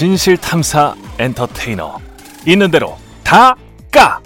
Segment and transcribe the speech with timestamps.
[0.00, 1.98] 진실 탐사 엔터테이너
[2.46, 3.54] 있는 대로 다
[3.92, 4.18] 까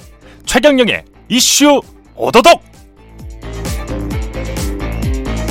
[0.46, 1.80] 최경영의 이슈
[2.14, 2.62] 오도독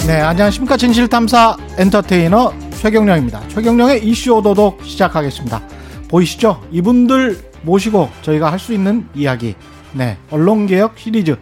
[0.08, 0.78] 네, 안녕하십니까.
[0.78, 3.50] 진실 탐사 엔터테이너 최경영입니다.
[3.50, 5.62] 최경영의 이슈 오도독 시작하겠습니다.
[6.08, 6.66] 보이시죠?
[6.72, 9.56] 이분들 모시고 저희가 할 수 있는 이야기.
[9.92, 11.36] 네, 언론개혁 시리즈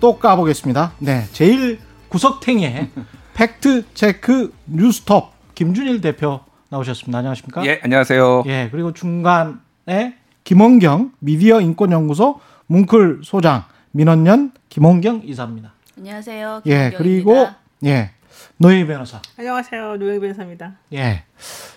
[0.00, 0.92] 또 까보겠습니다.
[0.98, 1.78] 네, 제일
[2.10, 2.90] 구석탱이의
[3.32, 6.40] 팩트 체크 뉴스톱 김준일 대표
[6.70, 7.18] 나오셨습니다.
[7.18, 7.64] 안녕하십니까?
[7.66, 8.44] 예, 안녕하세요.
[8.46, 10.14] 예, 그리고 중간에
[10.44, 15.72] 김원경 미디어 인권연구소 뭉클 소장 민원연 김원경 이사입니다.
[15.96, 16.62] 안녕하세요.
[16.66, 16.98] 예, 김원경입니다.
[16.98, 17.48] 그리고
[17.84, 18.10] 예,
[18.58, 19.20] 노예 변호사.
[19.38, 19.96] 안녕하세요.
[19.96, 20.72] 노영 변호사입니다.
[20.92, 21.24] 예.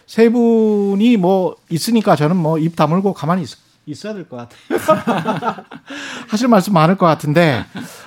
[0.06, 3.50] 세 분이 뭐 있으니까 저는 뭐 입 다물고 가만히 있,
[3.86, 5.64] 있어야 될 것 같아요.
[6.28, 7.64] 하실 말씀 많을 것 같은데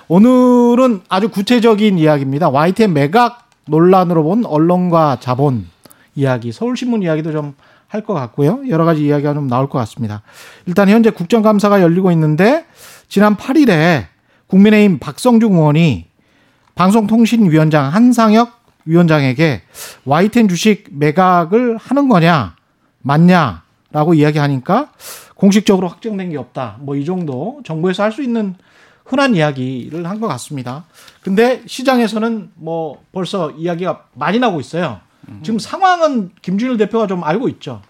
[0.08, 2.50] 오늘은 아주 구체적인 이야기입니다.
[2.50, 5.66] YTN 매각 논란으로 본 언론과 자본
[6.14, 7.54] 이야기, 서울신문 이야기도 좀
[7.94, 8.62] 할 것 같고요.
[8.68, 10.22] 여러 가지 이야기가 좀 나올 것 같습니다.
[10.66, 12.66] 일단 현재 국정감사가 열리고 있는데
[13.06, 14.06] 지난 8일에
[14.48, 16.06] 국민의힘 박성중 의원이
[16.74, 18.50] 방송통신위원장 한상혁
[18.84, 19.62] 위원장에게
[20.04, 22.56] YTN 주식 매각을 하는 거냐
[23.02, 24.90] 맞냐라고 이야기하니까
[25.36, 26.78] 공식적으로 확정된 게 없다.
[26.80, 28.56] 뭐 이 정도 정부에서 할 수 있는
[29.04, 30.84] 흔한 이야기를 한 것 같습니다.
[31.22, 35.00] 근데 시장에서는 뭐 벌써 이야기가 많이 나오고 있어요.
[35.42, 37.82] 지금 상황은 김준일 대표가 좀 알고 있죠.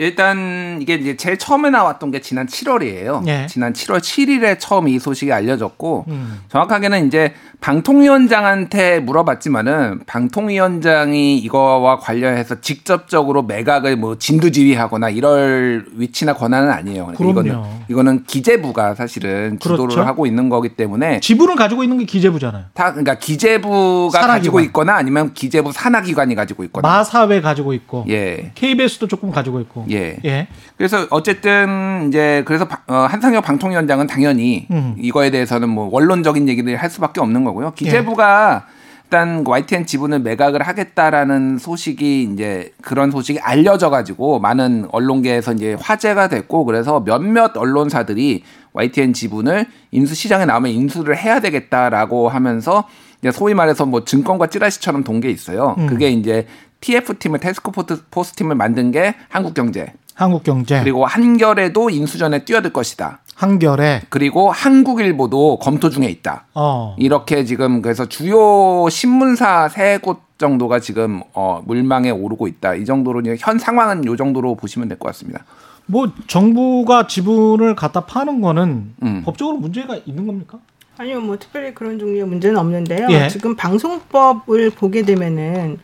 [0.00, 3.26] 일단 이게 이제 제일 처음에 나왔던 게 지난 7월이에요.
[3.28, 3.46] 예.
[3.48, 6.40] 지난 7월 7일에 처음 이 소식이 알려졌고 음.
[6.48, 17.12] 정확하게는 이제 방통위원장한테 물어봤지만은 방통위원장이 이거와 관련해서 직접적으로 매각을 뭐 진두지휘하거나 이럴 위치나 권한은 아니에요.
[17.18, 17.42] 그러니까.
[17.42, 20.02] 이거는 이거는 기재부가 사실은 주도를 그렇죠.
[20.02, 22.64] 하고 있는 거기 때문에 지분을 가지고 있는 게 기재부잖아요.
[22.72, 24.38] 다 그러니까 기재부가 산하기관.
[24.38, 28.52] 가지고 있거나 아니면 기재부 산하기관이 가지고 있거나 마사회 가지고 있고 예.
[28.54, 29.84] KBS도 조금 가지고 있고.
[29.92, 30.16] 예.
[30.24, 30.46] 예.
[30.76, 34.94] 그래서 어쨌든 이제 그래서 바- 어, 한상혁 방통위원장은 당연히 음.
[34.98, 37.72] 이거에 대해서는 뭐 원론적인 얘기를 할 수밖에 없는 거고요.
[37.72, 38.66] 기재부가
[39.04, 46.28] 일단 YTN 지분을 매각을 하겠다라는 소식이 이제 그런 소식이 알려져 가지고 많은 언론계에서 이제 화제가
[46.28, 52.84] 됐고 그래서 몇몇 언론사들이 YTN 지분을 인수 시장에 나오면 인수를 해야 되겠다라고 하면서
[53.20, 55.74] 이제 소위 말해서 뭐 증권과 찌라시처럼 돈 게 있어요.
[55.78, 55.86] 음.
[55.88, 56.46] 그게 이제
[56.80, 59.92] TF 팀을 테스크포트 포스 팀을 만든 게 한국경제.
[60.14, 63.20] 한국경제, 그리고 한겨레도 인수전에 뛰어들 것이다.
[63.36, 64.02] 한겨레.
[64.10, 66.44] 그리고 한국일보도 검토 중에 있다.
[66.54, 66.94] 어.
[66.98, 72.74] 이렇게 지금 그래서 주요 신문사 세 곳 정도가 지금 어 물망에 오르고 있다.
[72.74, 75.44] 이 정도로 현 상황은 이 정도로 보시면 될 것 같습니다.
[75.86, 79.22] 뭐 정부가 지분을 갖다 파는 거는 음.
[79.24, 80.58] 법적으로 문제가 있는 겁니까?
[80.98, 83.06] 아니요, 뭐 특별히 그런 종류의 문제는 없는데요.
[83.10, 83.28] 예.
[83.28, 85.78] 지금 방송법을 보게 되면은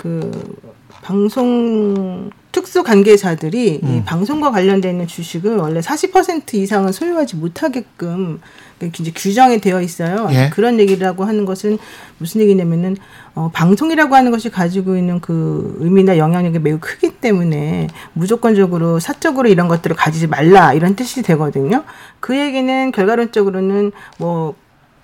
[0.00, 0.30] 그
[1.02, 8.40] 방송 특수 관계자들이 이 방송과 관련돼 있는 주식을 원래 40% 이상은 소유하지 못하게끔
[8.80, 10.26] 이제 규정이 되어 있어요.
[10.32, 10.48] 예.
[10.50, 11.78] 그런 얘기라고 하는 것은
[12.16, 12.96] 무슨 얘기냐면은
[13.34, 19.68] 어, 방송이라고 하는 것이 가지고 있는 그 의미나 영향력이 매우 크기 때문에 무조건적으로 사적으로 이런
[19.68, 21.84] 것들을 가지지 말라 이런 뜻이 되거든요.
[22.20, 24.54] 그 얘기는 결과론적으로는 뭐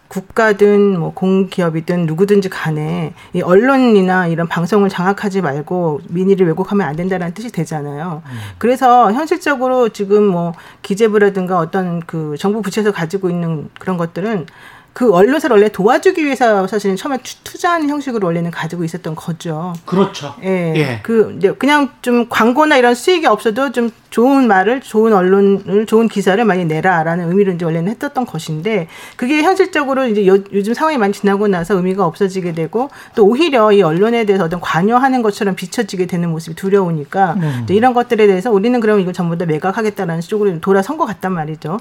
[0.08, 7.34] 국가든 뭐 공기업이든 누구든지 간에 이 언론이나 이런 방송을 장악하지 말고 민의를 왜곡하면 안 된다라는
[7.34, 8.22] 뜻이 되잖아요.
[8.58, 14.46] 그래서 현실적으로 지금 뭐 기재부라든가 어떤 그 정부 부처에서 가지고 있는 그런 것들은
[14.96, 19.74] 그 언론사를 원래 도와주기 위해서 사실은 처음에 투- 투자하는 형식으로 원래는 가지고 있었던 거죠.
[19.84, 20.34] 그렇죠.
[20.42, 20.72] 예.
[20.74, 21.00] 예.
[21.02, 26.42] 그 이제 그냥 좀 광고나 이런 수익이 없어도 좀 좋은 말을 좋은 언론을 좋은 기사를
[26.46, 31.46] 많이 내라라는 의미로 이제 원래는 했었던 것인데 그게 현실적으로 이제 요, 요즘 상황이 많이 지나고
[31.46, 36.56] 나서 의미가 없어지게 되고 또 오히려 이 언론에 대해서 어떤 관여하는 것처럼 비춰지게 되는 모습이
[36.56, 41.32] 두려우니까 이제 이런 것들에 대해서 우리는 그럼 이걸 전부 다 매각하겠다라는 쪽으로 돌아선 것 같단
[41.32, 41.78] 말이죠.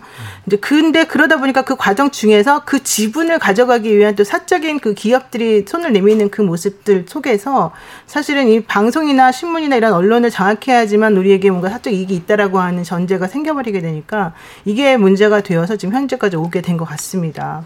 [0.47, 4.93] 이제 근데 그러다 보니까 그 과정 중에서 그 지 분을 가져가기 위한 또 사적인 그
[4.93, 7.71] 기업들이 손을 내미는 그 모습들 속에서
[8.05, 13.81] 사실은 이 방송이나 신문이나 이런 언론을 장악해야지만 우리에게 뭔가 사적 이익이 있다라고 하는 전제가 생겨버리게
[13.81, 14.33] 되니까
[14.65, 17.63] 이게 문제가 되어서 지금 현재까지 오게 된 것 같습니다.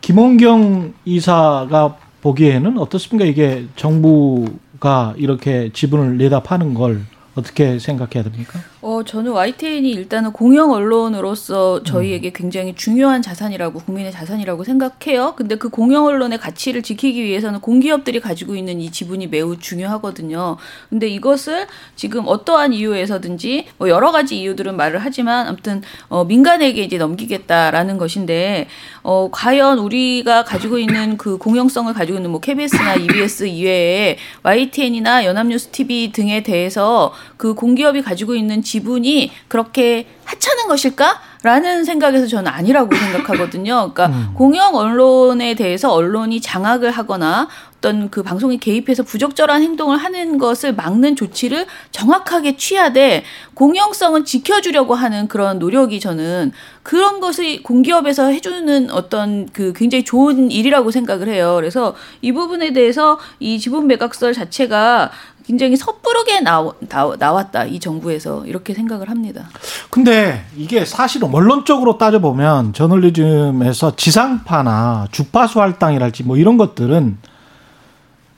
[0.00, 3.24] 김원경 이사가 보기에는 어떻습니까?
[3.24, 7.00] 이게 정부가 이렇게 지분을 내다 파는 걸
[7.34, 8.60] 어떻게 생각해야 됩니까?
[8.86, 15.32] 어, 저는 YTN이 일단은 공영 언론으로서 저희에게 굉장히 중요한 자산이라고 국민의 자산이라고 생각해요.
[15.36, 20.58] 근데 그 공영 언론의 가치를 지키기 위해서는 공기업들이 가지고 있는 이 지분이 매우 중요하거든요.
[20.90, 21.66] 근데 이것을
[21.96, 28.68] 지금 어떠한 이유에서든지 뭐 여러 가지 이유들은 말을 하지만 아무튼 어, 민간에게 이제 넘기겠다라는 것인데
[29.02, 35.68] 어, 과연 우리가 가지고 있는 그 공영성을 가지고 있는 뭐 KBS나 EBS 이외에 YTN이나 연합뉴스
[35.68, 41.20] TV 등에 대해서 그 공기업이 가지고 있는 지 분이 그렇게 하찮은 것일까?
[41.44, 43.92] 라는 생각에서 저는 아니라고 생각하거든요.
[43.92, 44.30] 그러니까 음.
[44.34, 51.16] 공영 언론에 대해서 언론이 장악을 하거나 어떤 그 방송에 개입해서 부적절한 행동을 하는 것을 막는
[51.16, 59.74] 조치를 정확하게 취하되 공영성은 지켜주려고 하는 그런 노력이 저는 그런 것이 공기업에서 해주는 어떤 그
[59.74, 61.56] 굉장히 좋은 일이라고 생각을 해요.
[61.56, 65.10] 그래서 이 부분에 대해서 이 지분 매각설 자체가
[65.44, 66.74] 굉장히 섣부르게 나오,
[67.18, 69.48] 나왔다 이 정부에서 이렇게 생각을 합니다.
[69.90, 77.18] 근데 이게 사실은 원론적으로 따져보면 저널리즘에서 지상파나 주파수 할당이랄지 뭐 이런 것들은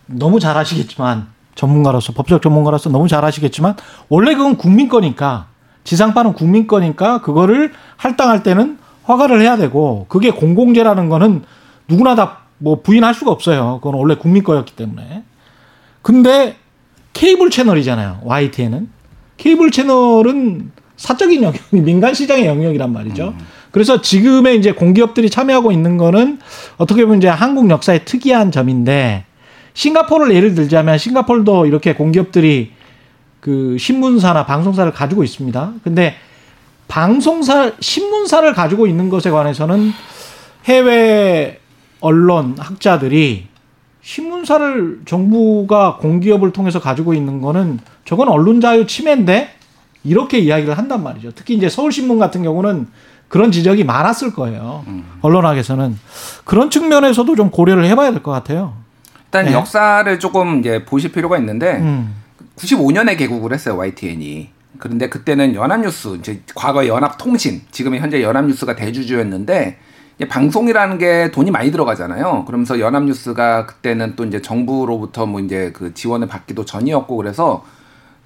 [0.06, 3.76] 너무 잘 아시겠지만 전문가로서 법적 전문가로서 너무 잘 아시겠지만
[4.08, 5.46] 원래 그건 국민 거니까
[5.84, 11.44] 지상파는 국민 거니까 그거를 할당할 때는 허가를 해야 되고 그게 공공재라는 거는
[11.88, 13.78] 누구나 다 뭐 부인할 수가 없어요.
[13.82, 15.24] 그건 원래 국민 거였기 때문에.
[16.02, 16.56] 근데
[17.16, 18.20] 케이블 채널이잖아요.
[18.24, 18.90] YTN은.
[19.38, 23.34] 케이블 채널은 사적인 영역, 민간 시장의 영역이란 말이죠.
[23.38, 23.46] 음.
[23.70, 26.38] 그래서 지금의 이제 공기업들이 참여하고 있는 거는
[26.76, 29.24] 어떻게 보면 이제 한국 역사의 특이한 점인데
[29.72, 32.72] 싱가포르를 예를 들자면 싱가포르도 이렇게 공기업들이
[33.40, 35.72] 그 신문사나 방송사를 가지고 있습니다.
[35.84, 36.16] 근데
[36.86, 39.92] 방송사, 신문사를 가지고 있는 것에 관해서는
[40.66, 41.60] 해외
[42.00, 43.46] 언론 학자들이
[44.16, 49.50] 신문사를 정부가 공기업을 통해서 가지고 있는 거는 저건 언론 자유 침해인데
[50.04, 51.32] 이렇게 이야기를 한단 말이죠.
[51.34, 52.86] 특히 이제 서울신문 같은 경우는
[53.26, 54.84] 그런 지적이 많았을 거예요.
[54.86, 55.04] 음.
[55.22, 55.98] 언론학에서는
[56.44, 58.74] 그런 측면에서도 좀 고려를 해봐야 될 것 같아요.
[59.24, 59.52] 일단 네.
[59.52, 62.14] 역사를 조금 이제 보실 필요가 있는데 음.
[62.54, 64.50] 95년에 개국을 했어요 YTN이.
[64.78, 69.78] 그런데 그때는 연합뉴스 이제 과거 연합통신 지금의 현재 연합뉴스가 대주주였는데
[70.24, 72.44] 방송이라는 게 돈이 많이 들어가잖아요.
[72.46, 77.64] 그러면서 연합뉴스가 그때는 또 이제 정부로부터 뭐 이제 그 지원을 받기도 전이었고 그래서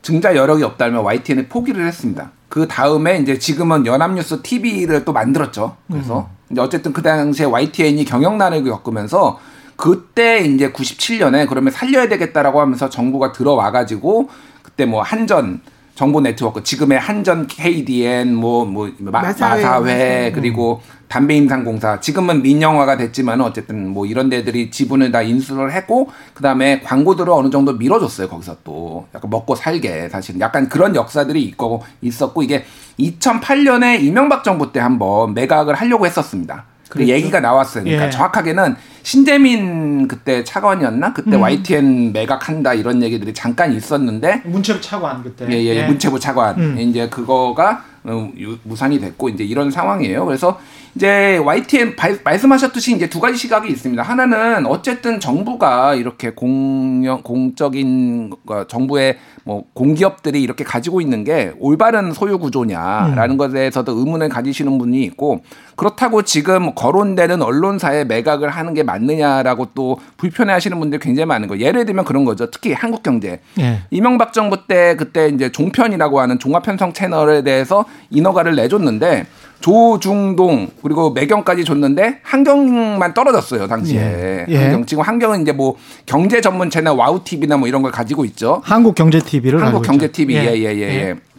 [0.03, 2.31] 증자 여력이 없다면 YTN을 포기를 했습니다.
[2.49, 5.77] 그 다음에 이제 지금은 연합뉴스 TV를 또 만들었죠.
[5.91, 6.53] 그래서 음.
[6.53, 9.41] 이제 어쨌든 그 당시에 YTN이 경영난을 겪으면서
[9.77, 14.29] 그때 이제 97년에 그러면 살려야 되겠다라고 하면서 정부가 들어와가지고
[14.63, 15.61] 그때 뭐 한전
[16.01, 22.01] 정보 네트워크 지금의 한전 KDN 뭐뭐 뭐 마사회, 마사회 그리고 담배 임상공사.
[22.01, 27.75] 지금은 민영화가 됐지만 어쨌든 뭐 이런 데들이 지분을 다 인수를 했고 그다음에 광고들을 어느 정도
[27.75, 29.09] 밀어줬어요 거기서 또.
[29.15, 32.65] 약간 먹고 살게 사실 약간 그런 역사들이 있고 있었고 이게
[32.99, 36.65] 2008년에 이명박 정부 때 한번 매각을 하려고 했었습니다.
[36.91, 37.85] 그 얘기가 나왔어요.
[37.85, 38.11] 그러니까 예.
[38.11, 41.15] 정확하게는 신재민 그때 차관이었나?
[41.15, 41.43] 그때 음.
[41.43, 45.47] YTN 매각한다 이런 얘기들이 잠깐 있었는데 문체부 차관 그때.
[45.49, 45.87] 예, 예, 예.
[45.87, 46.59] 문체부 차관.
[46.59, 46.79] 음.
[46.79, 48.31] 이제 그거가 어,
[48.65, 50.25] 무산이 됐고 이제 이런 상황이에요.
[50.25, 50.59] 그래서
[50.95, 51.95] 이제 YTN
[52.25, 54.03] 말씀하셨듯이 이제 두 가지 시각이 있습니다.
[54.03, 58.33] 하나는 어쨌든 정부가 이렇게 공영 공적인
[58.69, 63.37] 정부의 뭐 공기업들이 이렇게 가지고 있는 게 올바른 소유 구조냐라는 음.
[63.37, 65.43] 것에 대해서도 의문을 가지시는 분이 있고
[65.81, 71.65] 그렇다고 지금 거론되는 언론사에 매각을 하는 게 맞느냐라고 또 불편해 하시는 분들이 굉장히 많은 거예요.
[71.65, 72.51] 예를 들면 그런 거죠.
[72.51, 73.81] 특히 한국 경제 예.
[73.91, 79.25] 이명박 정부 때 그때 이제 종편이라고 하는 종합편성 채널에 대해서 인허가를 내줬는데
[79.61, 84.01] 조중동 그리고 매경까지 줬는데 한경만 떨어졌어요 당시에.
[84.01, 84.47] 예.
[84.49, 84.59] 예.
[84.59, 88.61] 한경 지금 한경은 이제 뭐 경제 전문 채널 와우 TV나 뭐 이런 걸 가지고 있죠.
[88.65, 91.30] 한국 경제 TV를 한국 경제 TV 예예예 예, 예, 예, 예.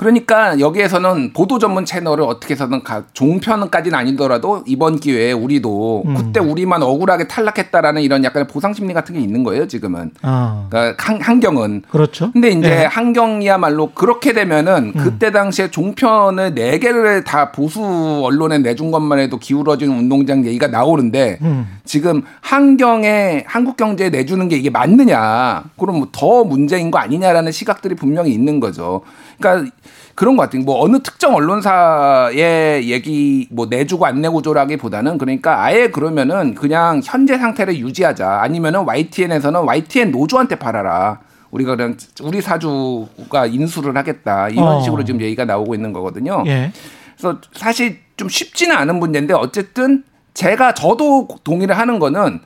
[0.00, 6.14] 그러니까 여기에서는 보도 전문 채널을 어떻게 해서든 가, 종편까지는 아니더라도 이번 기회에 우리도 음.
[6.14, 10.12] 그때 우리만 억울하게 탈락했다라는 이런 약간의 보상 심리 같은 게 있는 거예요 지금은.
[10.22, 10.68] 아.
[10.70, 11.82] 그러니까 한, 한경은.
[11.90, 12.32] 그렇죠.
[12.32, 12.84] 근데 이제 네.
[12.86, 15.04] 한경이야말로 그렇게 되면은 음.
[15.04, 17.82] 그때 당시에 종편을 네 개를 다 보수
[18.24, 21.66] 언론에 내준 것만 해도 기울어진 운동장 얘기가 나오는데 음.
[21.84, 25.64] 지금 한경에 한국 경제에 내주는 게 이게 맞느냐?
[25.76, 29.00] 그럼 뭐 더 문제인 거 아니냐라는 시각들이 분명히 있는 거죠.
[29.38, 29.70] 그러니까
[30.20, 30.64] 그런 것 같아요.
[30.64, 37.78] 뭐 어느 특정 언론사의 얘기 뭐 내주고 안 내고조라기보다는 그러니까 아예 그러면은 그냥 현재 상태를
[37.78, 38.28] 유지하자.
[38.42, 41.20] 아니면은 YTN에서는 YTN 노조한테 팔아라.
[41.50, 44.80] 우리가 그냥 우리 사주가 인수를 하겠다 이런 어.
[44.82, 46.44] 식으로 지금 얘기가 나오고 있는 거거든요.
[46.48, 46.70] 예.
[47.16, 52.40] 그래서 사실 좀 쉽지는 않은 문제인데 어쨌든 제가 저도 동의를 하는 거는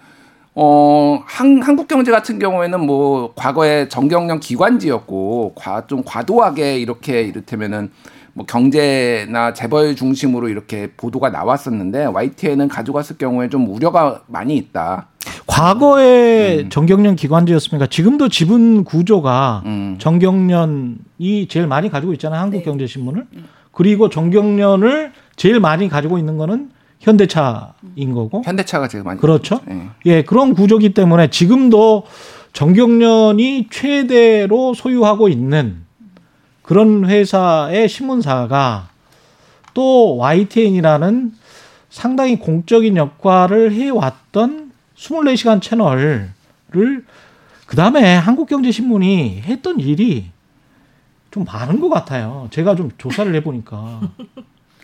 [0.57, 7.91] 어, 한, 한국 경제 같은 경우에는 뭐 과거에 정경련 기관지였고 과, 좀 과도하게 이렇게 이를테면은
[8.35, 15.09] 뭐 경제나 재벌 중심으로 이렇게 보도가 나왔었는데 YTN은 가져갔을 경우에 좀 우려가 많이 있다.
[15.47, 16.69] 과거에 음.
[16.69, 17.87] 정경련 기관지였습니까?
[17.87, 19.97] 지금도 지분 구조가 음.
[19.99, 22.41] 정경련이 제일 많이 가지고 있잖아요.
[22.41, 23.27] 한국경제신문을.
[23.31, 23.43] 네.
[23.73, 26.71] 그리고 정경련을 제일 많이 가지고 있는 거는
[27.05, 28.43] 현대차인 거고.
[28.45, 29.21] 현대차가 제일 많이.
[29.21, 29.61] 그렇죠.
[29.67, 29.89] 네.
[30.07, 32.05] 예, 그런 구조기 때문에 지금도
[32.55, 35.85] 정경련이 최대로 소유하고 있는
[36.63, 38.89] 그런 회사의 신문사가
[39.75, 41.33] 또 YTN이라는
[41.91, 46.33] 상당히 공적인 역할을 해왔던 24시간 채널을
[47.67, 50.31] 그 다음에 한국경제신문이 했던 일이
[51.31, 52.49] 좀 많은 것 같아요.
[52.51, 54.01] 제가 좀 조사를 해보니까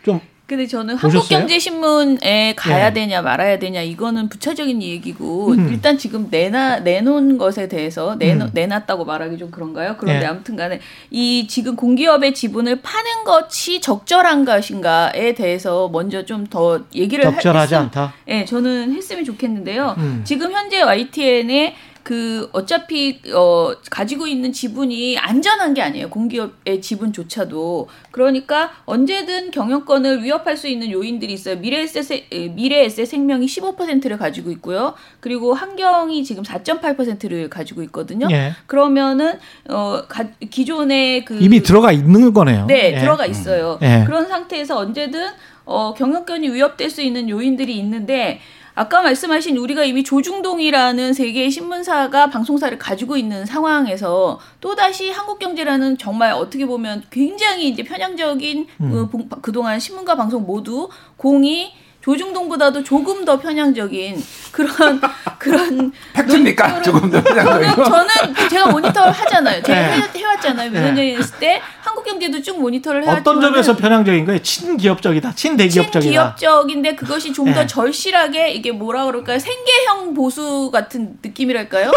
[0.05, 3.03] 좀 근데 저는 한국경제신문에 가야 네.
[3.03, 5.69] 되냐 말아야 되냐 이거는 부차적인 얘기고 음.
[5.71, 8.51] 일단 지금 내놔 내놓은 것에 대해서 내놓, 음.
[8.53, 9.95] 내놨다고 말하기 좀 그런가요?
[9.97, 10.27] 그런데 네.
[10.27, 10.81] 아무튼간에
[11.13, 17.81] 이 지금 공기업의 지분을 파는 것이 적절한 것인가에 대해서 먼저 좀 더 얘기를 적절하지 했,
[17.81, 18.15] 않다.
[18.27, 19.95] 네, 저는 했으면 좋겠는데요.
[19.99, 20.23] 음.
[20.25, 26.09] 지금 현재 YTN의 그 어차피 어 가지고 있는 지분이 안전한 게 아니에요.
[26.11, 27.89] 공기업의 지분조차도.
[28.11, 31.57] 그러니까 언제든 경영권을 위협할 수 있는 요인들이 있어요.
[31.57, 34.95] 미래에셋 미래에셋 생명이 15%를 가지고 있고요.
[35.21, 38.29] 그리고 환경이 지금 4.8%를 가지고 있거든요.
[38.31, 38.53] 예.
[38.67, 39.39] 그러면은
[39.69, 42.67] 어 가, 기존의 그 이미 들어가 있는 거네요.
[42.67, 42.99] 네, 예.
[43.01, 43.79] 들어가 있어요.
[43.83, 44.05] 예.
[44.07, 45.29] 그런 상태에서 언제든
[45.65, 48.41] 어 경영권이 위협될 수 있는 요인들이 있는데
[48.75, 56.67] 아까 말씀하신 우리가 이미 조중동이라는 세계의 신문사가 방송사를 가지고 있는 상황에서 또다시 한국경제라는 정말 어떻게
[56.67, 59.09] 보면 굉장히 이제 편향적인 음.
[59.11, 61.73] 그, 그동안 신문과 방송 모두 공이
[62.03, 64.23] 조중동보다도 조금 더 편향적인
[64.53, 65.01] 그런
[65.39, 66.83] 그런 팩트입니까?
[66.83, 69.63] 조금 더 편향적인 저는, 저는 제가 모니터를 하잖아요.
[69.63, 70.19] 제가 네.
[70.19, 71.61] 해, 왔잖아요 몇 년에 있을 때
[72.01, 74.41] 한국 경제도 쭉 모니터를 해왔지만 어떤 점에서 편향적인 거예요?
[74.41, 76.01] 친기업적이다, 친대기업적이다.
[76.01, 77.67] 친기업적인데 그것이 좀더 네.
[77.67, 79.39] 절실하게 이게 뭐라 그럴까요?
[79.39, 81.91] 생계형 보수 같은 느낌이랄까요?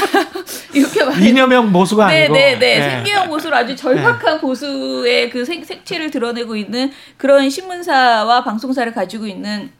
[0.74, 2.90] 이렇게 말 이념형 보수가 네, 아니고 네네네 네.
[2.90, 4.40] 생계형 보수로 아주 절박한 네.
[4.40, 9.70] 보수의 그 생, 색채를 드러내고 있는 그런 신문사와 방송사를 가지고 있는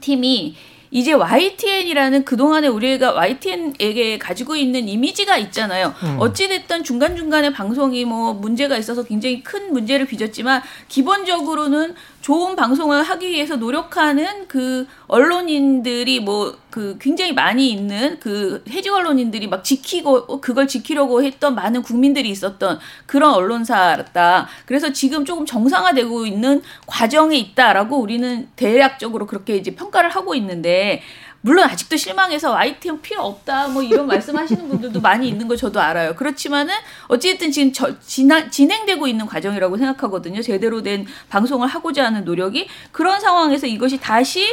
[0.00, 0.56] 팀이
[0.94, 5.94] 이제 YTN이라는 그동안에 우리가 YTN에게 가지고 있는 이미지가 있잖아요.
[6.02, 6.16] 음.
[6.20, 13.56] 어찌됐든 중간중간에 방송이 뭐 문제가 있어서 굉장히 큰 문제를 빚었지만 기본적으로는 좋은 방송을 하기 위해서
[13.56, 21.22] 노력하는 그 언론인들이 뭐 그 굉장히 많이 있는 그 해직 언론인들이 막 지키고 그걸 지키려고
[21.22, 24.48] 했던 많은 국민들이 있었던 그런 언론사다.
[24.64, 31.02] 그래서 지금 조금 정상화되고 있는 과정에 있다라고 우리는 대략적으로 그렇게 이제 평가를 하고 있는데
[31.42, 36.14] 물론 아직도 실망해서 YTN 필요 없다 뭐 이런 말씀하시는 분들도 많이 있는 거 저도 알아요.
[36.14, 36.72] 그렇지만은
[37.08, 40.40] 어찌됐든 지금 저, 진행, 진행되고 있는 과정이라고 생각하거든요.
[40.40, 44.46] 제대로 된 방송을 하고자 하는 노력이 그런 상황에서 이것이 다시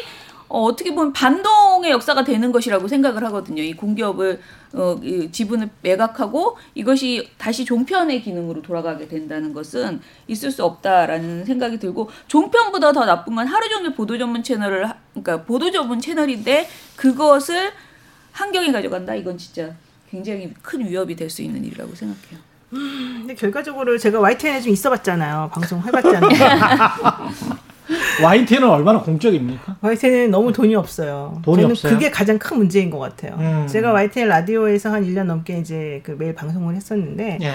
[0.50, 3.62] 어, 어떻게 보면 반동의 역사가 되는 것이라고 생각을 하거든요.
[3.62, 4.42] 이 공기업을
[4.74, 11.78] 어, 이 지분을 매각하고 이것이 다시 종편의 기능으로 돌아가게 된다는 것은 있을 수 없다라는 생각이
[11.80, 17.72] 들고 종편보다 더 나쁜 건 하루 종일 보도 전문 채널을 그러니까 보도 전문 채널인데 그것을
[18.32, 19.14] 환경에 가져간다.
[19.16, 19.72] 이건 진짜
[20.10, 22.40] 굉장히 큰 위협이 될 수 있는 일이라고 생각해요.
[22.72, 25.50] 근데 결과적으로 제가 YTN에 좀 있어봤잖아요.
[25.54, 26.30] 방송 해봤잖아요.
[28.22, 29.78] YTN은 얼마나 공적입니까?
[29.82, 31.40] YTN은 너무 돈이 없어요.
[31.44, 31.94] 돈이 저는 없어요?
[31.94, 33.36] 그게 가장 큰 문제인 것 같아요.
[33.40, 33.68] 음.
[33.68, 37.52] 제가 YTN 라디오에서 한 1년 넘게 이제 그 매일 방송을 했었는데 예.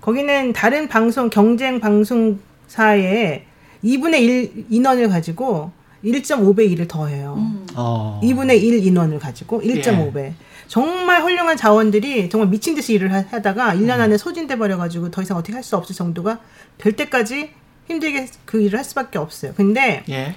[0.00, 3.44] 거기는 다른 방송 경쟁 방송사의
[3.84, 5.72] 2분의 1 인원을 가지고
[6.04, 7.34] 1.5배 일을 더해요.
[7.38, 7.66] 음.
[7.74, 8.20] 어.
[8.22, 10.16] 2분의 1 인원을 가지고 1.5배.
[10.18, 10.34] 예.
[10.68, 14.00] 정말 훌륭한 자원들이 정말 미친 듯이 일을 하다가 1년 음.
[14.02, 16.38] 안에 소진돼 버려 가지고 더 이상 어떻게 할 수 없을 정도가
[16.78, 17.50] 될 때까지
[17.88, 19.52] 힘들게 그 일을 할 수밖에 없어요.
[19.56, 20.34] 근데 예.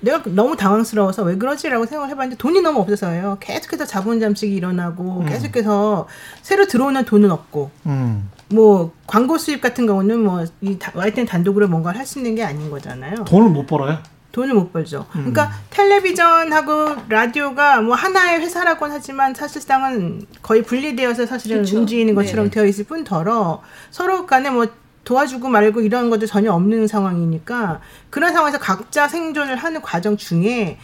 [0.00, 3.38] 내가 너무 당황스러워서 왜 그러지라고 생각을 해봤는데 돈이 너무 없어서요.
[3.40, 5.26] 계속해서 자본 잠식이 일어나고 음.
[5.26, 6.06] 계속해서
[6.42, 8.30] 새로 들어오는 돈은 없고 음.
[8.50, 13.24] 뭐 광고 수입 같은 경우는 뭐이 와이튼 단독으로 뭔가를 할 수 있는 게 아닌 거잖아요.
[13.24, 13.98] 돈을 못 벌어요?
[14.32, 15.06] 돈을 못 벌죠.
[15.16, 15.32] 음.
[15.32, 21.78] 그러니까 텔레비전하고 라디오가 뭐 하나의 회사라고는 하지만 사실상은 거의 분리되어서 사실은 그쵸.
[21.78, 22.50] 움직이는 것처럼 네네.
[22.50, 24.66] 되어 있을 뿐더러 서로 간에 뭐
[25.08, 30.78] 도와주고 말고 이런 것도 전혀 없는 상황이니까 그런 상황에서 각자 생존을 하는 과정 중에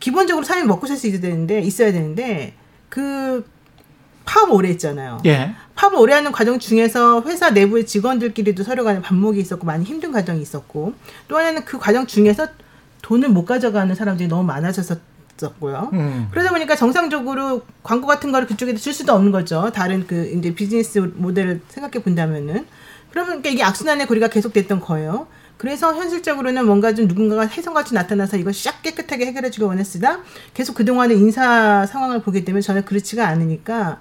[0.00, 2.52] 기본적으로 사람이 먹고 살 수 있어야 되는데 있어야 되는데
[2.90, 3.48] 그
[4.26, 5.22] 파업 오래 했잖아요.
[5.24, 5.54] 예.
[5.74, 10.42] 파업 오래 하는 과정 중에서 회사 내부의 직원들끼리도 서로 간에 반목이 있었고 많이 힘든 과정이
[10.42, 10.92] 있었고
[11.28, 12.48] 또 하나는 그 과정 중에서
[13.00, 14.96] 돈을 못 가져가는 사람들이 너무 많아져서
[15.36, 15.88] 없었고요.
[15.94, 16.28] 음.
[16.30, 19.72] 그러다 보니까 정상적으로 광고 같은 거를 그쪽에다 줄 수도 없는 거죠.
[19.74, 22.66] 다른 그 이제 비즈니스 모델을 생각해 본다면은
[23.14, 25.28] 그러면 그러니까 이게 악순환의 고리가 계속됐던 거예요.
[25.56, 30.20] 그래서 현실적으로는 뭔가 좀 누군가가 혜성같이 나타나서 이걸 싹 깨끗하게 해결해주길 원했으나
[30.52, 34.00] 계속 그동안의 인사 상황을 보게 되면 전혀 그렇지가 않으니까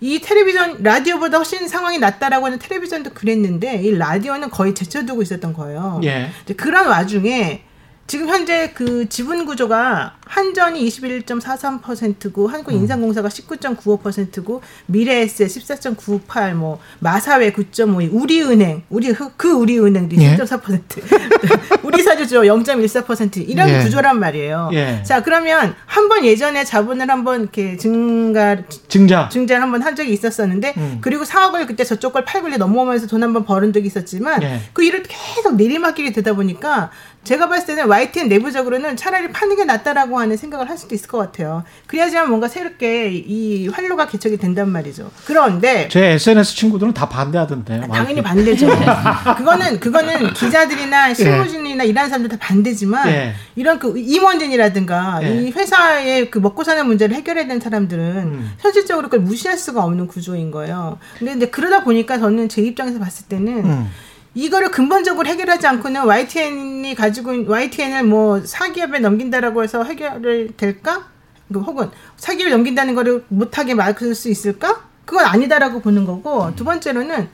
[0.00, 6.00] 이 텔레비전 라디오보다 훨씬 상황이 낫다라고 하는 텔레비전도 그랬는데 이 라디오는 거의 제쳐두고 있었던 거예요.
[6.04, 6.30] 예.
[6.56, 7.64] 그런 와중에
[8.06, 18.82] 지금 현재 그 지분 구조가 한전이 21.43%고 한국인상공사가 19.95%고 미래에셋 14.98, 뭐 마사회 9.52, 우리은행
[18.90, 20.36] 우리 그- 그 우리은행도 예.
[20.36, 23.82] 10.4%, 우리사주죠 0.14% 이런 예.
[23.82, 24.70] 구조란 말이에요.
[24.74, 25.02] 예.
[25.04, 28.56] 자 그러면 한 번 예전에 자본을 한번 이렇게 증가
[28.88, 29.28] 증자.
[29.30, 30.98] 증자를 한번 한 적이 있었었는데 음.
[31.00, 34.60] 그리고 사업을 그때 저쪽 걸 팔고 넘어오면서 돈 한번 벌은 적이 있었지만 예.
[34.74, 36.90] 그 일을 계속 내리막길이 되다 보니까
[37.24, 41.18] 제가 봤을 때는 YTN 내부적으로는 차라리 파는 게 낫다라고 하는 생각을 할 수도 있을 것
[41.18, 41.64] 같아요.
[41.86, 45.10] 그래야지만 뭔가 새롭게 이 활로가 개척이 된단 말이죠.
[45.26, 47.88] 그런데 제 SNS 친구들은 다 반대하던데.
[47.90, 48.68] 당연히 반대죠.
[49.38, 53.34] 그거는 그거는 기자들이나 실무진이나 일하는 사람들 다 반대지만 예.
[53.56, 55.34] 이런 그 임원진이라든가 예.
[55.34, 58.52] 이 회사의 그 먹고 사는 문제를 해결해야 되는 사람들은 음.
[58.58, 60.98] 현실적으로 그걸 무시할 수가 없는 구조인 거예요.
[61.18, 63.90] 근데 이제 그러다 보니까 저는 제 입장에서 봤을 때는 음.
[64.34, 71.08] 이거를 근본적으로 해결하지 않고는 YTN이 가지고 YTN을 뭐 사기업에 넘긴다라고 해서 해결을 될까?
[71.52, 74.88] 그 혹은 사기업에 넘긴다는 거를 못하게 막을 수 있을까?
[75.04, 77.28] 그건 아니다라고 보는 거고 두 번째로는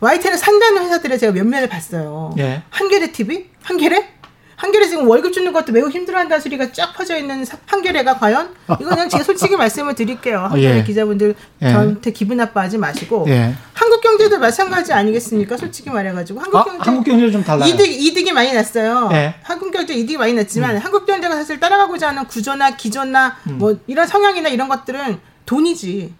[0.00, 2.34] YTN을 산다는 회사들의 제가 몇몇을 봤어요.
[2.38, 2.62] 예.
[2.70, 3.48] 한겨레 TV?
[3.62, 4.21] 한겨레?
[4.62, 8.48] 한겨레 지금 월급 주는 것도 매우 힘들어한다는 소리가 쫙 퍼져 있는 사- 한겨레가 과연?
[8.80, 10.38] 이거는 제가 솔직히 말씀을 드릴게요.
[10.38, 10.84] 한겨레 예.
[10.84, 11.72] 기자분들 예.
[11.72, 13.54] 저한테 기분 나빠하지 마시고 예.
[13.74, 15.56] 한국 경제도 마찬가지 아니겠습니까?
[15.56, 17.68] 솔직히 말해가지고 아, 한국경제 한국 경제 좀 달라요.
[17.68, 19.08] 이득 이득이 많이 났어요.
[19.12, 19.34] 예.
[19.42, 23.58] 한국 경제 이득이 많이 났지만 한국 경제가 사실 따라가고자 하는 구조나 기조나 음.
[23.58, 26.14] 뭐 이런 성향이나 이런 것들은 돈이지.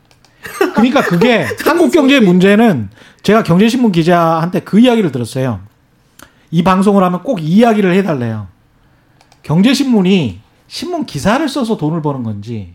[0.75, 2.90] 그러니까 그게 한국 경제 문제는
[3.22, 5.61] 제가 경제신문 기자한테 그 이야기를 들었어요.
[6.52, 8.47] 이 방송을 하면 꼭이 이야기를 해달래요.
[9.42, 12.75] 경제신문이 신문 기사를 써서 돈을 버는 건지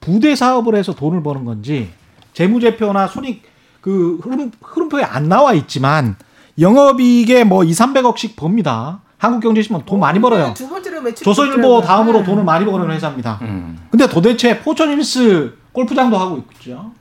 [0.00, 1.90] 부대 사업을 해서 돈을 버는 건지
[2.32, 3.42] 재무제표나 손익
[3.82, 6.16] 그 흐름, 흐름표에 안 나와 있지만
[6.58, 9.02] 영업이익에 뭐 2, 300억씩 법니다.
[9.18, 10.54] 한국경제신문 돈 많이 벌어요.
[10.54, 11.82] 두 번째로 매출 조선일보.
[11.82, 12.24] 다음으로 네.
[12.24, 13.38] 돈을 많이 버는 회사입니다.
[13.42, 13.78] 음.
[13.90, 16.92] 근데 도대체 포천힐스 골프장도 하고 있죠.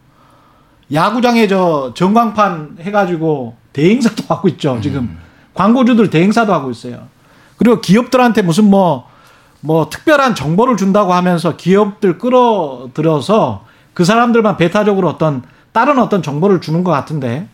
[0.91, 4.79] 야구장에 저 전광판 해가지고 대행사도 하고 있죠.
[4.81, 5.17] 지금
[5.59, 7.07] 광고주들 대행사도 하고 있어요.
[7.57, 9.09] 그리고 기업들한테 무슨 뭐,
[9.59, 15.43] 뭐 특별한 정보를 준다고 하면서 기업들 끌어들여서 그 사람들만 배타적으로 어떤
[15.73, 17.49] 다른 어떤 정보를 주는 것 같은데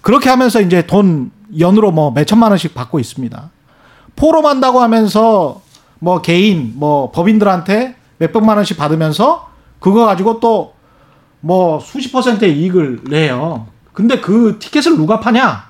[0.00, 3.50] 그렇게 하면서 이제 돈 연으로 뭐 몇천만 원씩 받고 있습니다.
[4.16, 5.62] 포럼 한다고 하면서
[6.00, 10.76] 뭐 개인 뭐 법인들한테 몇백만 원씩 받으면서 그거 가지고 또
[11.40, 13.68] 뭐 수십 퍼센트의 이익을 내요.
[13.92, 15.68] 근데 그 티켓을 누가 파냐?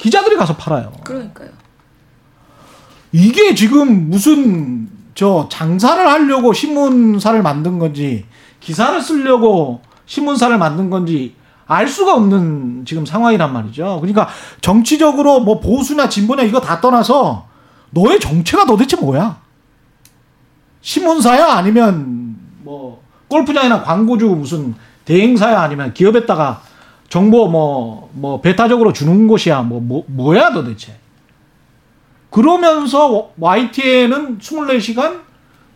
[0.00, 0.92] 기자들이 가서 팔아요.
[1.04, 1.50] 그러니까요.
[3.12, 8.24] 이게 지금 무슨 저 장사를 하려고 신문사를 만든 건지
[8.60, 11.34] 기사를 쓰려고 신문사를 만든 건지
[11.66, 13.98] 알 수가 없는 지금 상황이란 말이죠.
[14.00, 14.28] 그러니까
[14.62, 17.46] 정치적으로 뭐 보수나 진보냐 이거 다 떠나서
[17.90, 19.38] 너의 정체가 도대체 뭐야?
[20.80, 26.62] 신문사야 아니면 뭐 골프장이나 광고주 무슨 대행사야 아니면 기업에다가
[27.10, 30.96] 정보 뭐뭐 배타적으로 주는 곳이야 뭐, 뭐 뭐야 도대체?
[32.30, 35.22] 그러면서 YTN은 24시간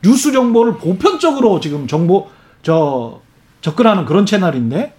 [0.02, 2.28] 뉴스 정보를 보편적으로 지금 정보
[2.62, 3.20] 저
[3.60, 4.94] 접근하는 그런 채널인데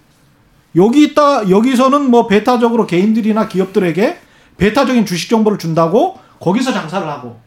[0.76, 4.18] 여기 있다 여기서는 뭐 베타적으로 개인들이나 기업들에게
[4.58, 7.40] 베타적인 주식 정보를 준다고 거기서 장사를 하고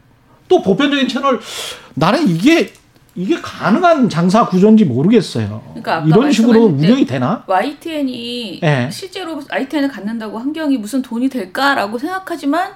[0.47, 1.39] 또 보편적인 채널
[1.93, 2.73] 나는 이게
[3.15, 5.62] 이게 가능한 장사 구조인지 모르겠어요.
[5.69, 7.43] 그러니까 아까 이런 식으로 운영이 되나?
[7.48, 8.89] YTN이 예.
[8.91, 12.72] 실제로 YTN을 갖는다고 환경이 무슨 돈이 될까라고 생각하지만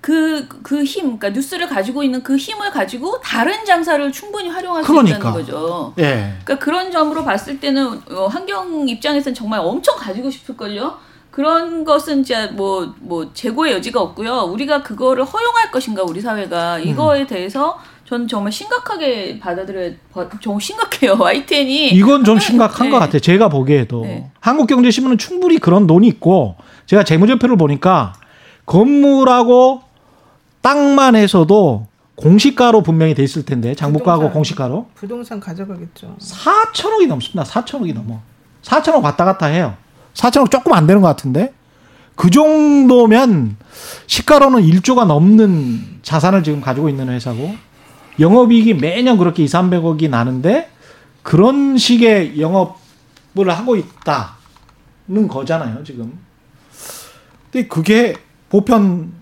[0.00, 4.92] 그 그 힘, 그러니까 뉴스를 가지고 있는 그 힘을 가지고 다른 장사를 충분히 활용할 수
[4.92, 5.16] 그러니까.
[5.16, 5.94] 있다는 거죠.
[5.98, 6.34] 예.
[6.44, 10.98] 그러니까 그런 점으로 봤을 때는 어, 환경 입장에서는 정말 엄청 가지고 싶을걸요.
[11.30, 14.50] 그런 것은 진짜 뭐, 뭐, 재고의 여지가 없고요.
[14.52, 16.80] 우리가 그거를 허용할 것인가, 우리 사회가.
[16.80, 21.16] 이거에 대해서 저는 정말 심각하게 받아들여야, 봐- 정말 심각해요.
[21.20, 21.88] YTN이.
[21.90, 22.90] 이건 좀 심각한 네.
[22.90, 23.18] 것 같아요.
[23.20, 24.30] 제가 보기에도 네.
[24.40, 28.14] 한국경제신문은 충분히 그런 돈이 있고 제가 재무제표를 보니까
[28.64, 29.82] 건물하고
[30.62, 34.34] 땅만 해서도 공시가로 분명히 돼 있을 텐데 장부가하고 부동산.
[34.34, 36.16] 공시가로 부동산 가져가겠죠.
[36.18, 37.44] 4천억이 넘습니다.
[37.44, 38.20] 4천억이 넘어.
[38.62, 39.74] 4천억 왔다 갔다 해요.
[40.14, 41.52] 4천억 조금 안 되는 것 같은데
[42.16, 43.56] 그 정도면
[44.06, 47.54] 시가로는 1조가 넘는 자산을 지금 가지고 있는 회사고
[48.18, 50.70] 영업이익이 매년 그렇게 2, 300억이 나는데
[51.22, 56.18] 그런 식의 영업을 하고 있다는 거잖아요, 지금.
[57.50, 58.14] 근데 그게
[58.48, 59.12] 보편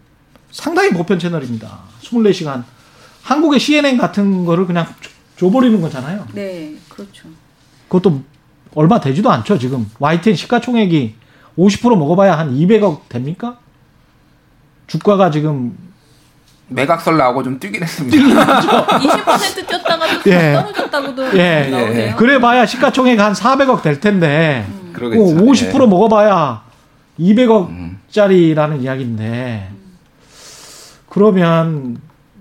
[0.51, 1.81] 상당히 보편 채널입니다.
[2.03, 2.65] 24시간.
[3.23, 4.87] 한국의 CNN 같은 거를 그냥
[5.37, 6.27] 줘버리는 거잖아요.
[6.33, 7.29] 네, 그렇죠.
[7.89, 8.23] 그것도
[8.75, 9.91] 얼마 되지도 않죠, 지금.
[9.99, 11.15] YTN 시가총액이
[11.59, 13.59] 50% 먹어봐야 한 200억 됩니까?
[14.87, 15.77] 주가가 지금
[16.69, 18.17] 매각설 나오고 좀 뛰긴 했습니다.
[18.17, 20.53] 20% 뛰었다가 또 예.
[20.55, 21.69] 떨어졌다고도 예.
[21.71, 22.17] 나오네요.
[22.17, 25.23] 그래 봐야 시가총액 한 400억 될 텐데 그러겠죠.
[25.37, 25.87] 뭐50% 예.
[25.87, 26.63] 먹어봐야
[27.19, 28.01] 음.
[28.11, 29.71] 200억짜리라는 이야기인데
[31.09, 31.99] 그러면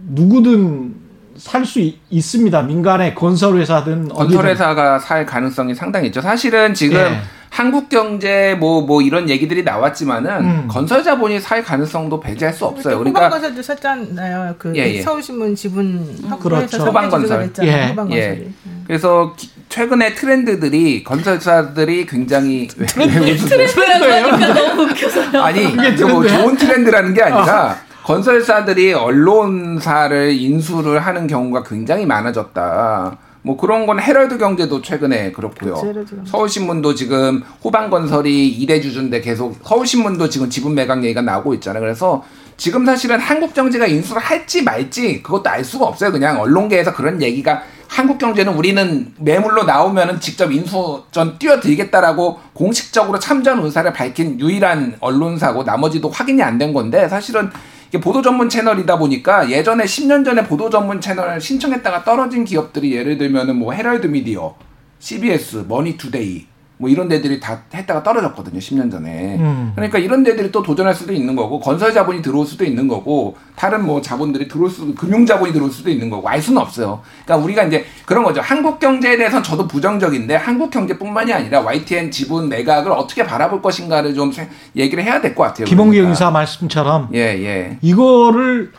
[0.07, 0.95] 누구든
[1.38, 2.61] 살 수 있습니다.
[2.63, 6.21] 민간의 건설 회사든 건설회사가 살 가능성이 상당히 있죠.
[6.21, 7.21] 사실은 지금 예.
[7.55, 10.67] 한국 경제 뭐뭐 이런 얘기들이 나왔지만은 음.
[10.69, 12.95] 건설 자본이 살 가능성도 배제할 수 없어요.
[12.95, 14.55] 호방 그러니까 건설도 샀잖아요.
[14.57, 15.01] 그 예, 예.
[15.01, 16.05] 서울신문 지분
[16.41, 16.79] 그렇죠.
[16.85, 17.49] 호방 건설.
[17.63, 17.65] 예.
[17.65, 17.87] 예.
[17.87, 18.27] 호방 예.
[18.27, 18.53] 건설이.
[18.87, 22.67] 그래서 기- 최근에 트렌드들이 건설사들이 굉장히?
[22.67, 25.39] 트렌드라고 하니까 너무 웃겨서요.
[25.41, 33.17] 아니 이게 뭐 좋은 트렌드라는 게 아니라 건설사들이 언론사를 인수를 하는 경우가 굉장히 많아졌다.
[33.45, 35.75] 뭐 그런 건 헤럴드 경제도 최근에 그렇고요.
[35.75, 36.15] 그치.
[36.25, 41.79] 서울신문도 지금 호반 건설이 이대 주주인데 계속 서울신문도 지금 지분 매각 얘기가 나오고 있잖아요.
[41.81, 42.23] 그래서
[42.58, 46.12] 지금 사실은 한국 경제가 인수를 할지 말지 그것도 알 수가 없어요.
[46.12, 53.93] 그냥 언론계에서 그런 얘기가 한국 경제는 우리는 매물로 나오면은 직접 인수전 뛰어들겠다라고 공식적으로 참전 의사를
[53.93, 57.51] 밝힌 유일한 언론사고 나머지도 확인이 안 된 건데 사실은
[57.99, 63.55] 보도 전문 채널이다 보니까 예전에 10년 전에 보도 전문 채널 신청했다가 떨어진 기업들이 예를 들면은
[63.58, 64.55] 뭐 헤럴드 미디어,
[64.99, 68.59] CBS, 머니투데이 뭐 이런 데들이 다 했다가 떨어졌거든요.
[68.59, 69.38] 10년 전에.
[69.39, 69.71] 음.
[69.75, 73.85] 그러니까 이런 데들이 또 도전할 수도 있는 거고 건설 자본이 들어올 수도 있는 거고 다른
[73.85, 77.01] 뭐 자본들이 들어올 수도 금융 자본이 들어올 수도 있는 거고 알 수는 없어요.
[77.23, 78.41] 그러니까 우리가 이제 그런 거죠.
[78.41, 84.31] 한국 경제에 대해서는 저도 부정적인데 한국 경제뿐만이 아니라 YTN 지분 매각을 어떻게 바라볼 것인가를 좀
[84.33, 85.65] 세- 얘기를 해야 될 것 같아요.
[85.65, 86.09] 김홍기 그러니까.
[86.09, 87.77] 의사 말씀처럼 예, 예.
[87.81, 88.71] 이거를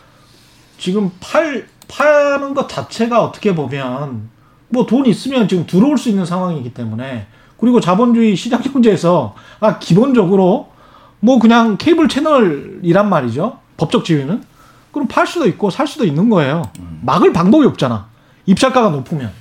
[0.78, 4.28] 지금 팔 파는 것 자체가 어떻게 보면
[4.68, 7.26] 뭐 돈 있으면 지금 들어올 수 있는 상황이기 때문에
[7.58, 10.68] 그리고 자본주의 시장 경제에서 아 기본적으로
[11.20, 13.58] 뭐 그냥 케이블 채널이란 말이죠.
[13.76, 14.42] 법적 지위는.
[14.92, 16.62] 그럼 팔 수도 있고 살 수도 있는 거예요.
[17.02, 18.08] 막을 방법이 없잖아.
[18.46, 19.32] 입찰가가 높으면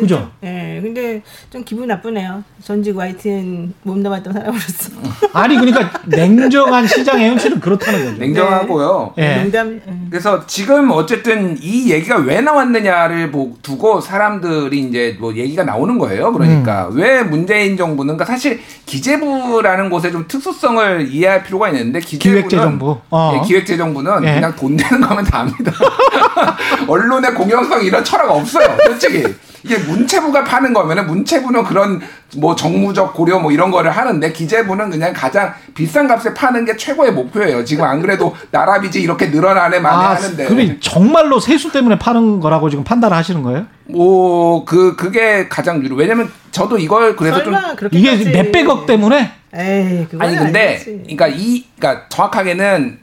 [0.00, 2.42] 그죠 예, 근데 좀 기분 나쁘네요.
[2.62, 4.90] 전직 YTN 몸 담았던 사람으로서.
[5.32, 9.14] 아니 그러니까 냉정한 시장의 현실은 그렇다는 거죠 냉정하고요.
[9.18, 9.36] 예.
[9.42, 9.80] 농담.
[9.86, 9.92] 예.
[10.10, 16.32] 그래서 지금 어쨌든 이 얘기가 왜 나왔느냐를 보- 두고 사람들이 이제 뭐 얘기가 나오는 거예요.
[16.32, 16.96] 그러니까 음.
[16.96, 22.98] 왜 문재인 정부는 그러니까 사실 기재부라는 곳에 좀 특수성을 이해할 필요가 있는데 기재부는 기획재정부.
[23.10, 23.34] 어.
[23.42, 24.34] 예, 기획재정부는 예.
[24.34, 25.72] 그냥 돈 되는 거면 다 합니다.
[26.88, 28.76] 언론의 공영성 이런 철학 없어요.
[28.86, 29.24] 솔직히.
[29.64, 32.00] 이게 문체부가 파는 거면은 문체부는 그런
[32.36, 37.12] 뭐 정무적 고려 뭐 이런 거를 하는데 기재부는 그냥 가장 비싼 값에 파는 게 최고의
[37.12, 37.64] 목표예요.
[37.64, 40.44] 지금 안 그래도 나라 빚이 이렇게 늘어나네 많이 아, 하는데.
[40.44, 43.66] 그럼 정말로 세수 때문에 파는 거라고 지금 판단을 하시는 거예요?
[43.86, 45.96] 뭐, 그, 그게 가장 유료.
[45.96, 47.54] 왜냐면 저도 이걸 그래서 좀.
[47.54, 51.02] 설마 그렇게 이게 몇 백억 때문에 에이, 그건 아니, 근데, 아니지.
[51.04, 52.98] 그러니까 이, 그러니까 정확하게는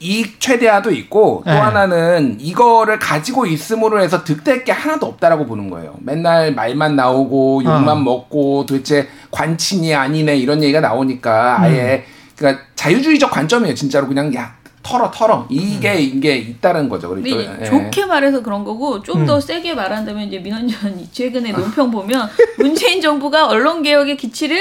[0.00, 1.56] 이익 최대화도 있고 또 네.
[1.56, 5.94] 하나는 이거를 가지고 있음으로 해서 득될 게 하나도 없다라고 보는 거예요.
[6.00, 7.94] 맨날 말만 나오고 욕만 어.
[8.00, 12.04] 먹고 도대체 관친이 아니네 이런 얘기가 나오니까 아예
[12.36, 13.74] 그러니까 자유주의적 관점이에요.
[13.74, 17.08] 진짜로 그냥 야 털어 털어 이게 이게 있다는 거죠.
[17.08, 17.64] 그러니까 예.
[17.64, 19.26] 좋게 말해서 그런 거고 좀 음.
[19.26, 22.28] 더 세게 말한다면 이제 민원전 최근에 논평 보면
[22.58, 24.58] 문재인 정부가 언론 개혁의 기치를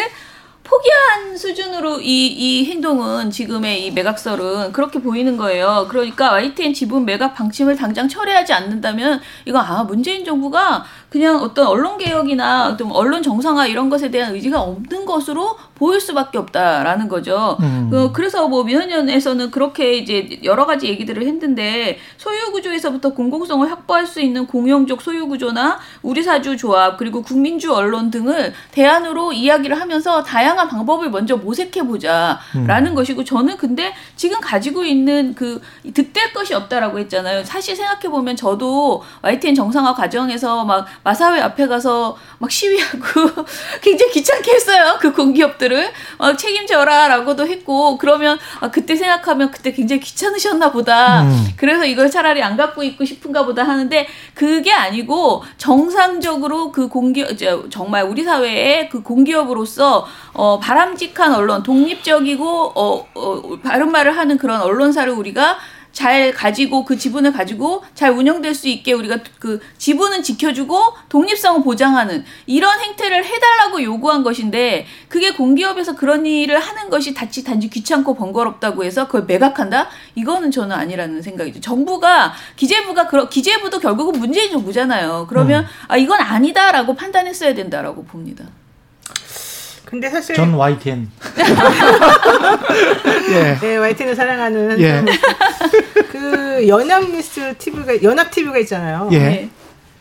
[0.64, 5.88] 포기한 수준으로 이, 이 행동은 지금의 이 매각설은 그렇게 보이는 거예요.
[5.90, 12.00] 그러니까 YTN 지분 매각 방침을 당장 철회하지 않는다면 이거 아 문재인 정부가 그냥 어떤 언론
[12.00, 17.56] 개혁이나 어떤 언론 정상화 이런 것에 대한 의지가 없는 것으로 보일 수밖에 없다라는 거죠.
[17.60, 17.90] 음.
[17.92, 24.22] 그, 그래서 뭐 민원연에서는 그렇게 이제 여러 가지 얘기들을 했는데 소유 구조에서부터 공공성을 확보할 수
[24.22, 30.68] 있는 공영적 소유 구조나 우리 사주 조합 그리고 국민주 언론 등을 대안으로 이야기를 하면서 다양한
[30.68, 35.62] 방법을 먼저 모색해 보자라는 것이고 저는 근데 지금 가지고 있는 그
[35.94, 37.44] 득될 것이 없다라고 했잖아요.
[37.44, 43.46] 사실 생각해 보면 저도 YTN 정상화 과정에서 막 마사회 앞에 가서 막 시위하고
[43.82, 44.98] 굉장히 귀찮게 했어요.
[45.00, 51.24] 그 공기업들을 막 책임져라라고도 했고 그러면 아, 그때 생각하면 그때 굉장히 귀찮으셨나 보다.
[51.24, 51.48] 음.
[51.58, 57.30] 그래서 이걸 차라리 안 갖고 있고 싶은가 보다 하는데 그게 아니고 정상적으로 그 공기업
[57.70, 64.62] 정말 우리 사회의 그 공기업으로서 어 바람직한 언론 독립적이고 어, 어 바른 말을 하는 그런
[64.62, 65.58] 언론사를 우리가
[65.94, 72.26] 잘 가지고 그 지분을 가지고 잘 운영될 수 있게 우리가 그 지분은 지켜주고 독립성을 보장하는
[72.48, 78.84] 이런 행태를 해달라고 요구한 것인데 그게 공기업에서 그런 일을 하는 것이 단지 단지 귀찮고 번거롭다고
[78.84, 79.88] 해서 그걸 매각한다?
[80.16, 81.62] 이거는 저는 아니라는 생각이죠.
[81.62, 85.28] 정부가 기재부가 그러, 기재부도 결국은 문재인 정부잖아요.
[85.30, 85.68] 그러면 음.
[85.88, 88.46] 아 이건 아니다라고 판단했어야 된다라고 봅니다.
[89.94, 91.08] 근데 사실 전 YTN.
[93.30, 93.58] 예.
[93.62, 95.06] 네, YTN을 사랑하는 예.
[96.12, 99.08] 그 연합 뉴스 TV가 연합 TV가 있잖아요.
[99.12, 99.20] 예.
[99.20, 99.50] 네.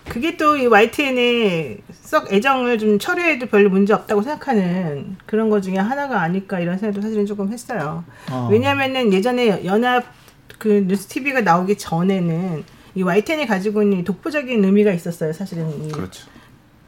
[0.08, 5.76] 그게 또 이 YTN에 썩 애정을 좀 처리해도 별로 문제 없다고 생각하는 그런 것 중에
[5.76, 8.02] 하나가 아닐까 이런 생각도 사실은 조금 했어요.
[8.30, 8.48] 어.
[8.50, 10.06] 왜냐하면은 예전에 연합
[10.56, 15.34] 그 뉴스 TV가 나오기 전에는 이 YTN이 가지고 있는 독보적인 의미가 있었어요.
[15.34, 15.92] 사실은.
[15.92, 16.31] 그렇죠.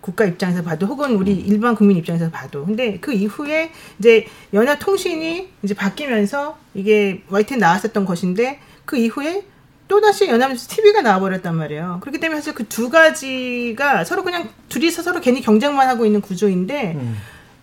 [0.05, 5.49] 국가 입장에서 봐도 혹은 우리 일반 국민 입장에서 봐도 근데 그 이후에 이제 연합 통신이
[5.63, 9.47] 이제 바뀌면서 이게 YTN 나왔었던 것인데 그 이후에
[9.89, 12.01] 또다시 연합뉴스 TV가 나와버렸단 말이에요.
[12.03, 16.97] 그렇기 때문에 사실 그 두 가지가 서로 그냥 둘이서 서로 괜히 경쟁만 하고 있는 구조인데
[16.97, 17.17] 음.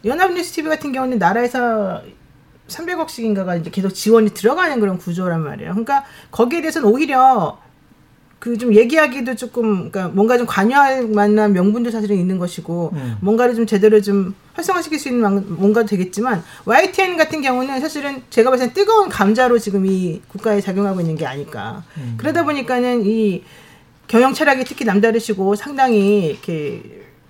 [0.04, 2.02] 연합뉴스 TV 같은 경우는 나라에서
[2.70, 5.74] 300억씩인가가 이제 계속 지원이 들어가는 그런 구조란 말이에요.
[5.74, 7.60] 그러니까 거기에 대해서는 오히려
[8.42, 13.18] 그 좀 얘기하기도 조금 그러니까 뭔가 좀 관여할 만한 명분도 사실은 있는 것이고 음.
[13.22, 18.68] 뭔가를 좀 제대로 좀 활성화시킬 수 있는 뭔가도 되겠지만 YTN 같은 경우는 사실은 제가 봤을
[18.70, 22.16] 때 뜨거운 감자로 지금 이 국가에 작용하고 있는 게 아닐까 음.
[22.18, 23.44] 그러다 보니까는 이
[24.08, 26.82] 경영 철학이 특히 남다르시고 상당히 이렇게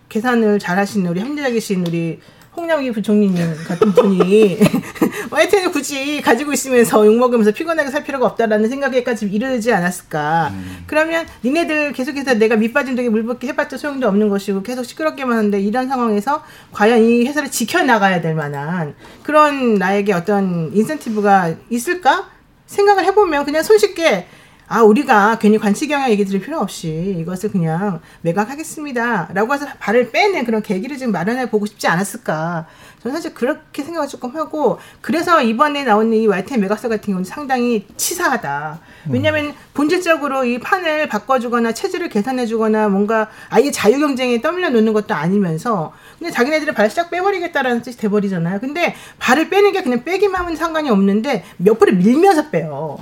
[0.08, 2.20] 계산을 잘 하시는 우리 합리적이신 우리
[2.56, 4.60] 홍남기 부총리님 같은 분이
[5.32, 10.50] YTN을 굳이 가지고 있으면서 욕먹으면서 피곤하게 살 필요가 없다라는 생각에까지 이르지 않았을까.
[10.52, 10.84] 음.
[10.86, 15.88] 그러면 니네들 계속해서 내가 밑빠진 독에 물붓기 해봤자 소용도 없는 것이고 계속 시끄럽게만 하는데 이런
[15.88, 22.30] 상황에서 과연 이 회사를 지켜나가야 될 만한 그런 나에게 어떤 인센티브가 있을까?
[22.66, 24.28] 생각을 해보면 그냥 손쉽게
[24.74, 29.32] 아, 우리가 괜히 관치경영 얘기 들을 필요 없이 이것을 그냥 매각하겠습니다.
[29.34, 32.68] 라고 해서 발을 빼는 그런 계기를 좀 마련해 보고 싶지 않았을까.
[33.04, 37.86] 저는 사실 그렇게 생각을 조금 하고, 그래서 이번에 나오는 이 YTN 매각서 같은 경우는 상당히
[37.98, 38.80] 치사하다.
[39.10, 45.92] 왜냐하면 본질적으로 이 판을 바꿔주거나 체질을 개선해주거나 뭔가 아예 자유 경쟁에 떠밀려 놓는 것도 아니면서
[46.18, 48.62] 그냥 자기네들이 발을 싹 빼버리겠다라는 뜻이 돼버리잖아요.
[48.62, 53.00] 근데 발을 빼는 게 그냥 빼기만 하면 상관이 없는데 몇 프로 밀면서 빼요.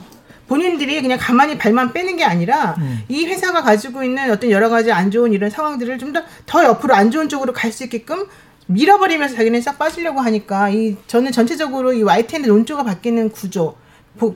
[0.49, 3.03] 본인들이 그냥 가만히 발만 빼는 게 아니라 음.
[3.07, 7.11] 이 회사가 가지고 있는 어떤 여러 가지 안 좋은 이런 상황들을 좀 더더 옆으로 안
[7.11, 8.25] 좋은 쪽으로 갈 수 있게끔
[8.65, 13.75] 밀어버리면서 자기네 싹 빠지려고 하니까 이 저는 전체적으로 이 YTN의 논조가 바뀌는 구조,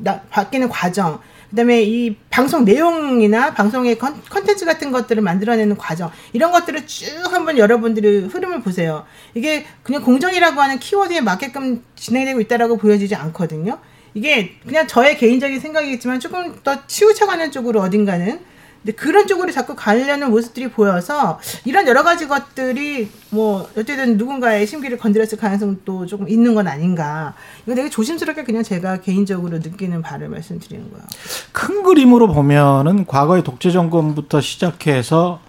[0.02, 6.52] 나, 바뀌는 과정, 그다음에 이 방송 내용이나 방송의 컨, 컨텐츠 같은 것들을 만들어내는 과정 이런
[6.52, 9.06] 것들을 쭉 한번 여러분들이 흐름을 보세요.
[9.34, 13.80] 이게 그냥 공정이라고 하는 키워드에 맞게끔 진행되고 있다라고 보여지지 않거든요.
[14.14, 18.40] 이게 그냥 저의 개인적인 생각이겠지만 조금 더 치우쳐가는 쪽으로 어딘가는
[18.84, 24.98] 근데 그런 쪽으로 자꾸 가려는 모습들이 보여서 이런 여러 가지 것들이 뭐 어쨌든 누군가의 심기를
[24.98, 27.34] 건드렸을 가능성도 조금 있는 건 아닌가.
[27.66, 31.06] 이거 되게 조심스럽게 그냥 제가 개인적으로 느끼는 바를 말씀드리는 거예요.
[31.54, 35.40] 큰 그림으로 보면은 과거의 독재 정권부터 시작해서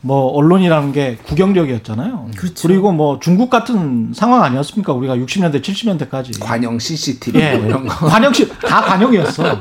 [0.00, 2.30] 뭐 언론이라는 게 국영적이었잖아요.
[2.36, 2.68] 그렇죠.
[2.68, 4.92] 그리고 뭐 중국 같은 상황 아니었습니까?
[4.92, 8.32] 우리가 60년대 70년대까지 관영 CCTV 예, 뭐 이런 거 관영
[8.66, 9.60] 다 관영이었어.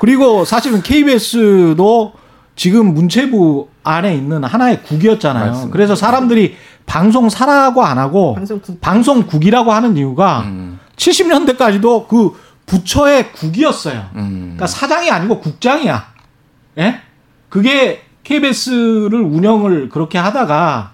[0.00, 2.12] 그리고 사실은 KBS도
[2.56, 5.46] 지금 문체부 안에 있는 하나의 국이었잖아요.
[5.46, 5.72] 맞습니다.
[5.72, 8.80] 그래서 사람들이 방송 사라고 안 하고 방송국.
[8.80, 10.78] 방송국이라고 하는 이유가 음.
[10.96, 14.10] 70년대까지도 그 부처의 국이었어요.
[14.16, 14.40] 음.
[14.56, 16.06] 그러니까 사장이 아니고 국장이야.
[16.78, 17.00] 예?
[17.48, 20.92] 그게 KBS를 운영을 그렇게 하다가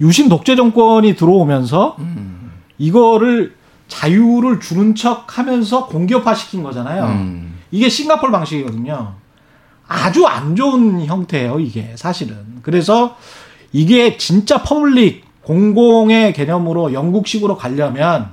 [0.00, 2.52] 유신 독재 정권이 들어오면서 음.
[2.78, 3.54] 이거를
[3.88, 7.04] 자유를 주는 척 하면서 공기업화 시킨 거잖아요.
[7.04, 7.58] 음.
[7.70, 9.14] 이게 싱가폴 방식이거든요.
[9.86, 12.36] 아주 안 좋은 형태예요, 이게 사실은.
[12.62, 13.16] 그래서
[13.72, 18.30] 이게 진짜 public 공공의 개념으로 영국식으로 가려면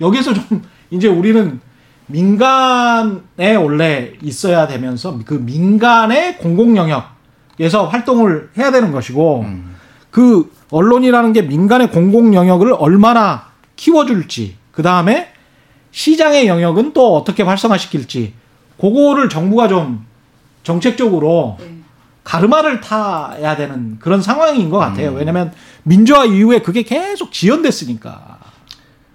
[0.00, 1.60] 여기서 좀 이제 우리는
[2.06, 7.15] 민간에 원래 있어야 되면서 그 민간의 공공 영역
[7.58, 9.74] 에서 활동을 해야 되는 것이고 음.
[10.10, 15.32] 그 언론이라는 게 민간의 공공 영역을 얼마나 키워줄지 그 다음에
[15.90, 18.34] 시장의 영역은 또 어떻게 활성화시킬지
[18.78, 20.04] 그거를 정부가 좀
[20.62, 21.76] 정책적으로 네.
[22.24, 25.10] 가르마를 타야 되는 그런 상황인 것 같아요.
[25.10, 25.16] 음.
[25.16, 25.52] 왜냐하면
[25.84, 28.38] 민주화 이후에 그게 계속 지연됐으니까.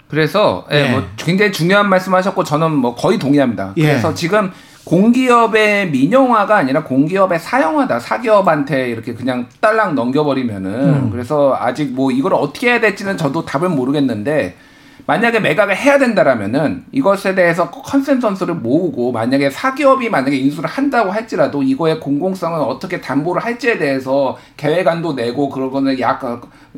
[0.08, 0.92] 그래서 예, 네.
[0.92, 3.74] 뭐 굉장히 중요한 말씀하셨고 저는 뭐 거의 동의합니다.
[3.78, 3.82] 예.
[3.84, 4.52] 그래서 지금
[4.86, 8.00] 공기업의 민영화가 아니라 공기업의 사형화다.
[8.00, 11.10] 사기업한테 이렇게 그냥 딸랑 넘겨버리면은 음.
[11.12, 14.56] 그래서 아직 뭐 이걸 어떻게 해야 될지는 저도 답을 모르겠는데
[15.06, 22.00] 만약에 매각을 해야 된다라면은 이것에 대해서 컨센서스를 모으고 만약에 사기업이 만약에 인수를 한다고 할지라도 이거의
[22.00, 26.22] 공공성은 어떻게 담보를 할지에 대해서 계획안도 내고 그러고는 약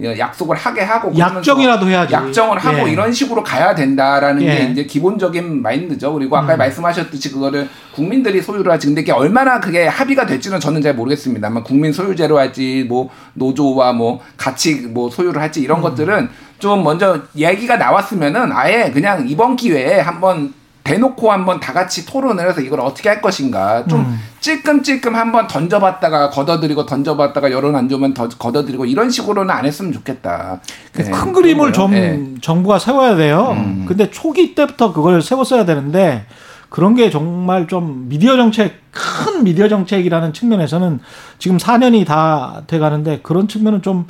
[0.02, 2.14] 약속을 하게 하고 약정이라도 해야지.
[2.14, 2.92] 약정을 하고 예.
[2.92, 4.46] 이런 식으로 가야 된다라는 예.
[4.46, 6.14] 게 이제 기본적인 마인드죠.
[6.14, 6.58] 그리고 아까 음.
[6.58, 8.88] 말씀하셨듯이 그거를 국민들이 소유를 하지.
[8.88, 14.20] 근데 이게 얼마나 그게 합의가 될지는 저는 잘 모르겠습니다만 국민 소유제로 할지 뭐 노조와 뭐
[14.36, 15.84] 같이 뭐 소유를 할지 이런 음.
[15.84, 16.30] 것들은
[16.64, 20.54] 좀 먼저 얘기가 나왔으면은 아예 그냥 이번 기회에 한번
[20.86, 24.18] 대놓고 한번 다 같이 토론을 해서 이걸 어떻게 할 것인가 좀 음.
[24.40, 30.62] 찔끔찔끔 한번 던져봤다가 걷어들이고 던져봤다가 여론 안 좋으면 더 걷어들이고 이런 식으로는 안 했으면 좋겠다.
[30.94, 31.92] 네, 큰 그림을 좀.
[31.92, 32.36] 네.
[32.42, 33.50] 정부가 세워야 돼요.
[33.58, 33.84] 음.
[33.86, 36.26] 근데 초기 때부터 그걸 세웠어야 되는데
[36.70, 41.02] 그런 게 정말 좀 미디어 정책 큰 미디어 정책이라는 측면에서는
[41.40, 44.08] 지금 4년이 다 돼가는데 그런 측면은 좀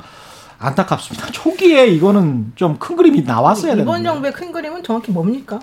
[0.66, 1.26] 안타깝습니다.
[1.32, 3.82] 초기에 이거는 좀 큰 그림이 나왔어야 되는데.
[3.82, 5.60] 이번 정부의 큰 그림은 정확히 뭡니까?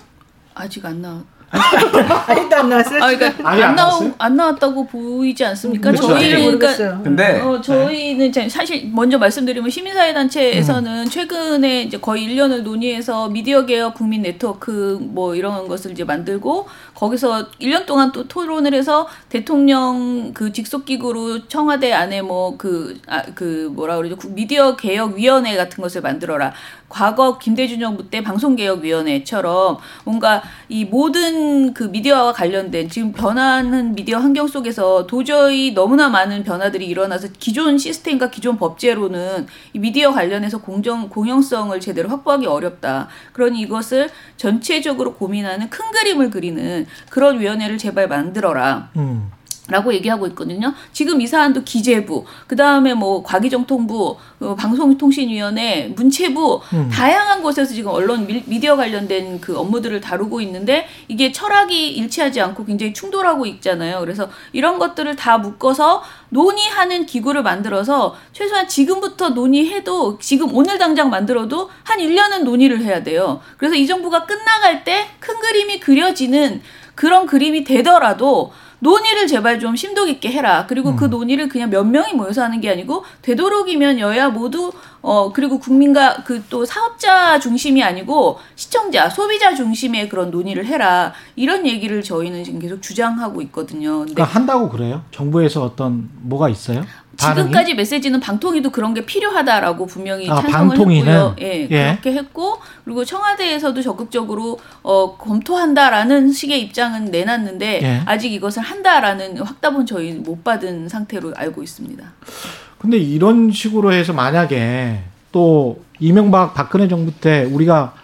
[0.54, 1.24] 아직 안 나왔.
[1.52, 3.02] 아직도 안 나왔어요.
[3.02, 4.10] 아, 그러니까 안 안 나오?
[4.18, 5.90] 안 나왔다고 보이지 않습니까?
[5.90, 6.08] 그렇죠.
[6.08, 7.00] 저희는 그러니까 모르겠어요.
[7.04, 10.14] 근데 어, 저희는 자- 사실 먼저 말씀드리면 시민사회 음.
[10.14, 16.66] 단체에서는 최근에 이제 거의 1년을 논의해서 미디어 개혁 국민 네트워크 뭐 이런 것을 이제 만들고
[16.94, 23.70] 거기서 1년 동안 또 토론을 해서 대통령 그 직속 기구로 청와대 안에 뭐그 아, 그
[23.74, 24.16] 뭐라 그러죠?
[24.16, 26.52] 국- 미디어 개혁 위원회 같은 것을 만들어라.
[26.92, 34.46] 과거 김대중 정부 때 방송개혁위원회처럼 뭔가 이 모든 그 미디어와 관련된 지금 변하는 미디어 환경
[34.46, 41.78] 속에서 도저히 너무나 많은 변화들이 일어나서 기존 시스템과 기존 법제로는 이 미디어 관련해서 공정 공영성을
[41.80, 43.08] 제대로 확보하기 어렵다.
[43.32, 48.90] 그러니 이것을 전체적으로 고민하는 큰 그림을 그리는 그런 위원회를 제발 만들어라.
[48.96, 49.30] 음.
[49.68, 50.74] 라고 얘기하고 있거든요.
[50.92, 56.90] 지금 이 사안도 기재부, 그 다음에 뭐 과기정통부, 어, 방송통신위원회, 문체부 음.
[56.92, 62.64] 다양한 곳에서 지금 언론 미, 미디어 관련된 그 업무들을 다루고 있는데 이게 철학이 일치하지 않고
[62.64, 64.00] 굉장히 충돌하고 있잖아요.
[64.00, 71.70] 그래서 이런 것들을 다 묶어서 논의하는 기구를 만들어서 최소한 지금부터 논의해도 지금 오늘 당장 만들어도
[71.84, 73.40] 한 1년은 논의를 해야 돼요.
[73.58, 76.62] 그래서 이 정부가 끝나갈 때 큰 그림이 그려지는
[76.94, 78.52] 그런 그림이 되더라도
[78.86, 80.66] 논의를 제발 좀 심도 깊게 해라.
[80.68, 85.58] 그리고 그 논의를 그냥 몇 명이 모여서 하는 게 아니고 되도록이면 여야 모두 어 그리고
[85.58, 91.12] 국민과 그 또 사업자 중심이 아니고 시청자, 소비자 중심의 그런 논의를 해라.
[91.36, 94.00] 이런 얘기를 저희는 지금 계속 주장하고 있거든요.
[94.00, 95.02] 그러니까 한다고 그래요?
[95.12, 96.84] 정부에서 어떤 뭐가 있어요?
[97.16, 97.36] 반응이?
[97.36, 100.78] 지금까지 메시지는 방통위도 그런 게 필요하다라고 분명히 아, 찬성을?
[100.78, 101.36] 했고요.
[101.40, 101.98] 예, 예.
[102.00, 108.02] 그렇게 했고 그리고 청와대에서도 적극적으로 어, 검토한다라는 식의 입장은 내놨는데 예.
[108.06, 112.04] 아직 이것을 한다라는 확답은 저희 못 받은 상태로 알고 있습니다.
[112.78, 117.94] 근데 이런 식으로 해서 만약에 또 이명박 박근혜 정부 때 우리가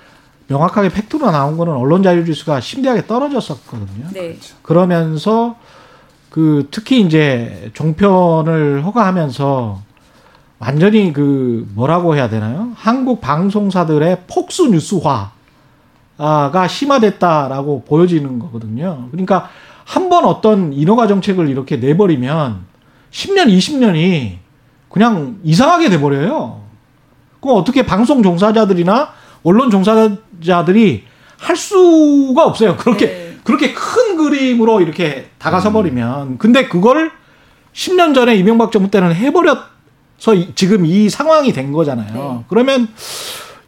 [0.46, 4.08] 명확하게 팩트로 나온 거는 언론 자유 지수가 심대하게 떨어졌었거든요.
[4.12, 4.38] 네.
[4.62, 5.56] 그러면서
[6.30, 9.82] 그 특히 이제 종편을 허가하면서
[10.58, 12.72] 완전히 그 뭐라고 해야 되나요?
[12.74, 15.32] 한국 방송사들의 폭스 뉴스화가
[16.68, 19.08] 심화됐다라고 보여지는 거거든요.
[19.10, 19.48] 그러니까
[19.84, 22.66] 한 번 어떤 인허가 정책을 이렇게 내버리면
[23.10, 24.36] 10년, 20년이
[24.90, 26.60] 그냥 이상하게 돼버려요.
[27.40, 29.10] 그럼 어떻게 방송 종사자들이나
[29.44, 31.04] 언론 종사자들이
[31.38, 32.76] 할 수가 없어요.
[32.76, 33.27] 그렇게 네.
[33.48, 37.10] 그렇게 큰 그림으로 이렇게 다가서 버리면 근데 그걸
[37.72, 42.34] 10년 전에 이명박 정부 때는 해버려서 이- 지금 이 상황이 된 거잖아요.
[42.40, 42.44] 네.
[42.48, 42.88] 그러면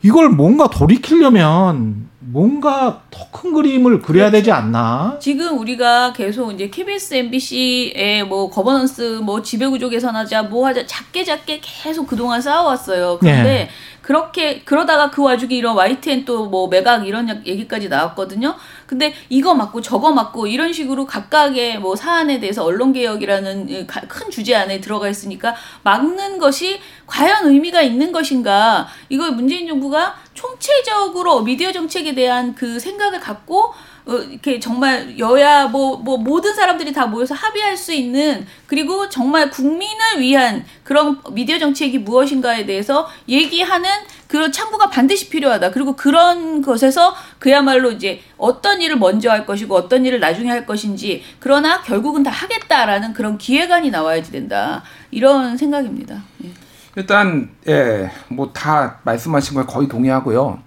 [0.02, 5.16] 이걸 뭔가 돌이키려면 뭔가 더 큰 그림을 그려야 되지 않나?
[5.18, 11.60] 지금 우리가 계속 이제 KBS, MBC의 뭐 거버넌스, 뭐 지배구조 개선하자, 뭐 하자 작게 작게
[11.62, 13.16] 계속 그동안 쌓아왔어요.
[13.18, 13.68] 그런데 네.
[14.10, 18.56] 그렇게 그러다가 그 와중에 이런 YTN 또 뭐 매각 이런 약- 얘기까지 나왔거든요.
[18.88, 24.56] 근데 이거 맞고 저거 맞고 이런 식으로 각각의 뭐 사안에 대해서 언론 개혁이라는 큰 주제
[24.56, 28.88] 안에 들어가 있으니까 막는 것이 과연 의미가 있는 것인가?
[29.10, 33.72] 이걸 문재인 정부가 총체적으로 미디어 정책에 대한 그 생각을 갖고
[34.10, 39.50] 어, 이렇게 정말 여야 뭐, 뭐 모든 사람들이 다 모여서 합의할 수 있는 그리고 정말
[39.50, 43.88] 국민을 위한 그런 미디어 정책이 무엇인가에 대해서 얘기하는
[44.26, 45.70] 그런 창구가 반드시 필요하다.
[45.70, 51.22] 그리고 그런 것에서 그야말로 이제 어떤 일을 먼저 할 것이고 어떤 일을 나중에 할 것인지
[51.38, 54.82] 그러나 결국은 다 하겠다라는 그런 기획안이 나와야지 된다.
[55.12, 56.22] 이런 생각입니다.
[56.44, 56.50] 예.
[56.96, 60.60] 일단 예, 뭐 다 말씀하신 걸 거의 동의하고요.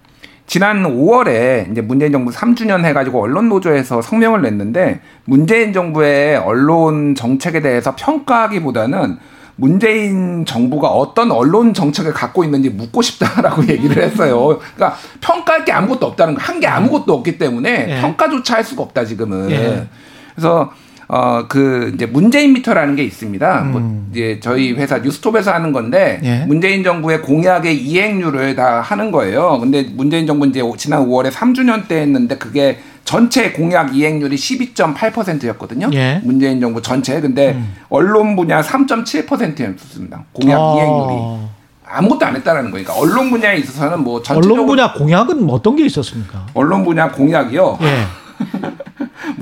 [0.46, 7.62] 지난 5월에 이제 문재인 정부 3주년 해가지고 언론 노조에서 성명을 냈는데 문재인 정부의 언론 정책에
[7.62, 9.18] 대해서 평가하기보다는
[9.56, 14.60] 문재인 정부가 어떤 언론 정책을 갖고 있는지 묻고 싶다라고 얘기를 했어요.
[14.76, 18.02] 그러니까 평가할 게 아무것도 없다는 거, 한 게 아무것도 없기 때문에 예.
[18.02, 19.52] 평가조차 할 수가 없다 지금은.
[19.52, 19.88] 예.
[20.36, 20.72] 그래서
[21.08, 23.62] 어 그 이제 문재인 미터라는 게 있습니다.
[23.62, 23.72] 음.
[23.72, 26.46] 뭐 이제 저희 회사 뉴스톱에서 하는 건데 예.
[26.46, 29.60] 문재인 정부의 공약의 이행률을 다 하는 거예요.
[29.60, 35.90] 근데 문재인 정부 이제 지난 5월에 3주년 때 했는데 그게 전체 공약 이행률이 12.8%였거든요.
[35.94, 36.22] 예.
[36.24, 37.20] 문재인 정부 전체.
[37.22, 40.24] 근데 언론 분야 3.7%였습니다.
[40.34, 40.76] 공약 어.
[40.76, 41.54] 이행률이.
[41.86, 45.86] 아무것도 안 했다라는 거니까 언론 분야에 있어서는 뭐 전체적으로 언론 분야 공약은 뭐 어떤 게
[45.86, 46.48] 있었습니까?
[46.54, 47.78] 언론 분야 공약이요.
[47.82, 48.04] 예.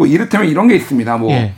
[0.01, 1.17] 뭐 이를테면 이런 게 있습니다.
[1.17, 1.53] 뭐 예.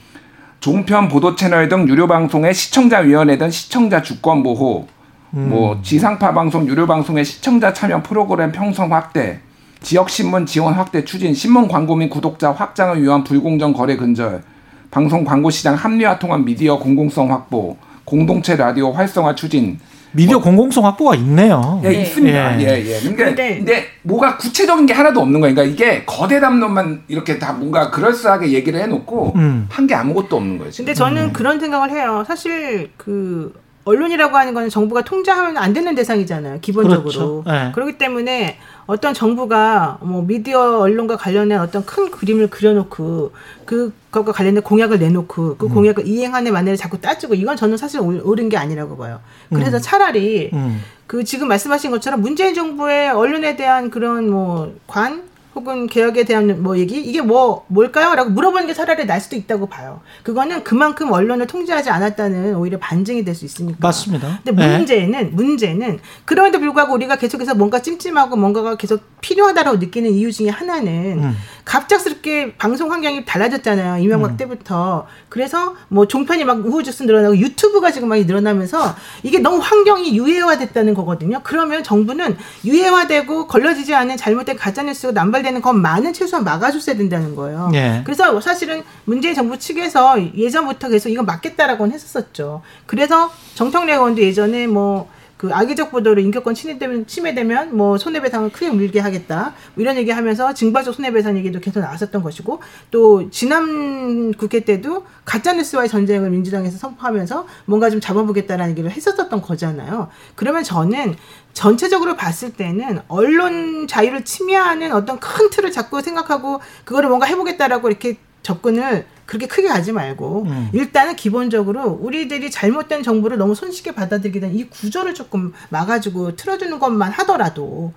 [0.60, 4.86] 종편 보도 채널 등 유료 방송의 시청자 위원회 등 시청자 주권 보호,
[5.34, 5.50] 음.
[5.50, 9.39] 뭐 지상파 방송 유료 방송의 시청자 참여 프로그램 평성 확대,
[9.82, 14.44] 지역 신문 지원 확대 추진, 신문 광고 및 구독자 확장을 위한 불공정 거래 근절,
[14.91, 19.80] 방송 광고 시장 합리화 통한 미디어 공공성 확보, 공동체 라디오 활성화 추진,
[20.14, 21.82] 미디어 공공성 확보가 있네요.
[21.84, 22.01] 예, 네.
[22.01, 22.61] 있습니다.
[22.61, 22.64] 예.
[22.66, 22.99] 예, 예.
[22.99, 25.55] 그러니까 근데- 근데 뭐가 구체적인 게 하나도 없는 거예요.
[25.55, 29.68] 그러니까 이게 거대 담론만 이렇게 다 뭔가 그럴싸하게 얘기를 해놓고 음.
[29.70, 30.72] 한게 아무것도 없는 거예요.
[30.72, 30.86] 지금.
[30.86, 32.24] 근데 저는 그런 생각을 해요.
[32.28, 33.53] 사실 그
[33.86, 36.59] 언론이라고 하는 거는 정부가 통제하면 안 되는 대상이잖아요.
[36.61, 37.01] 기본적으로.
[37.03, 37.43] 그렇죠.
[37.45, 37.72] 네.
[37.74, 43.32] 그렇기 때문에 어떤 정부가 뭐 미디어 언론과 관련된 어떤 큰 그림을 그려놓고
[43.66, 45.56] 그것과 관련된 공약을 내놓고 음.
[45.58, 49.20] 그 공약을 이행하는 만회를 자꾸 따지고 이건 저는 사실 옳- 옳은 게 아니라고 봐요.
[49.50, 50.82] 그래서 차라리 음.
[51.08, 55.24] 그 지금 말씀하신 것처럼 문재인 정부의 언론에 대한 그런 뭐 관
[55.56, 60.01] 혹은 개혁에 대한 뭐 얘기 이게 뭐 뭘까요?라고 물어보는 게 차라리 날 수도 있다고 봐요.
[60.24, 63.78] 그거는 그만큼 언론을 통제하지 않았다는 오히려 반증이 될 수 있으니까.
[63.80, 64.39] 맞습니다.
[64.43, 64.78] 근데 네.
[64.78, 71.20] 문제는 문제는 그럼에도 불구하고 우리가 계속해서 뭔가 찜찜하고 뭔가가 계속 필요하다라고 느끼는 이유 중에 하나는
[71.24, 71.38] 음.
[71.66, 74.04] 갑작스럽게 방송 환경이 달라졌잖아요.
[74.04, 74.38] 이명박 음.
[74.38, 75.08] 때부터.
[75.30, 81.41] 그래서 뭐 종편이 막 우후죽순 늘어나고 유튜브가 지금 많이 늘어나면서 이게 너무 환경이 유해화됐다는 거거든요.
[81.43, 87.70] 그러면 정부는 유해화되고 걸러지지 않은 잘못된 가짜뉴스가 남발 되는 것만은 최소한 막아줬어야 된다는 거예요.
[87.76, 88.02] 예.
[88.04, 92.64] 그래서 사실은 문재인 정부 측에서 예전부터 계속 이거 막겠다라고는 했었었죠.
[92.88, 99.54] 그래서 정청래 의원도 예전에 뭐그 악의적 보도로 인격권 침해되면, 침해되면 뭐 손해배상을 크게 물게 하겠다
[99.76, 106.30] 뭐 이런 얘기하면서 징벌적 손해배상 얘기도 계속 나왔었던 것이고 또 지난 국회 때도 가짜뉴스와의 전쟁을
[106.30, 110.08] 민주당에서 선포하면서 뭔가 좀 잡아보겠다라는 얘기를 했었었던 거잖아요.
[110.36, 111.16] 그러면 저는
[111.54, 118.18] 전체적으로 봤을 때는 언론 자유를 침해하는 어떤 큰 틀을 자꾸 생각하고 그거를 뭔가 해보겠다라고 이렇게
[118.41, 120.70] 접근을 그렇게 크게 가지 말고 음.
[120.74, 127.12] 일단은 기본적으로 우리들이 잘못된 정보를 너무 손쉽게 받아들이게 된 이 구조를 조금 막아주고 틀어주는 것만
[127.12, 127.93] 하더라도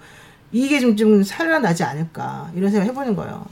[0.53, 3.45] 이게 좀, 좀 살아나지 않을까 이런 생각 해보는 거예요.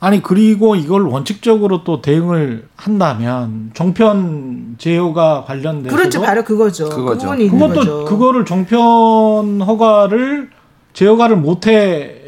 [0.00, 6.88] 아니 그리고 이걸 원칙적으로 또 대응을 한다면 종편 제휴가 관련돼서 그렇죠, 바로 그거죠.
[6.88, 7.28] 그거죠.
[7.30, 8.04] 그 그것도 거죠.
[8.04, 10.50] 그거를 종편 허가를
[10.92, 12.22] 제휴가를 못해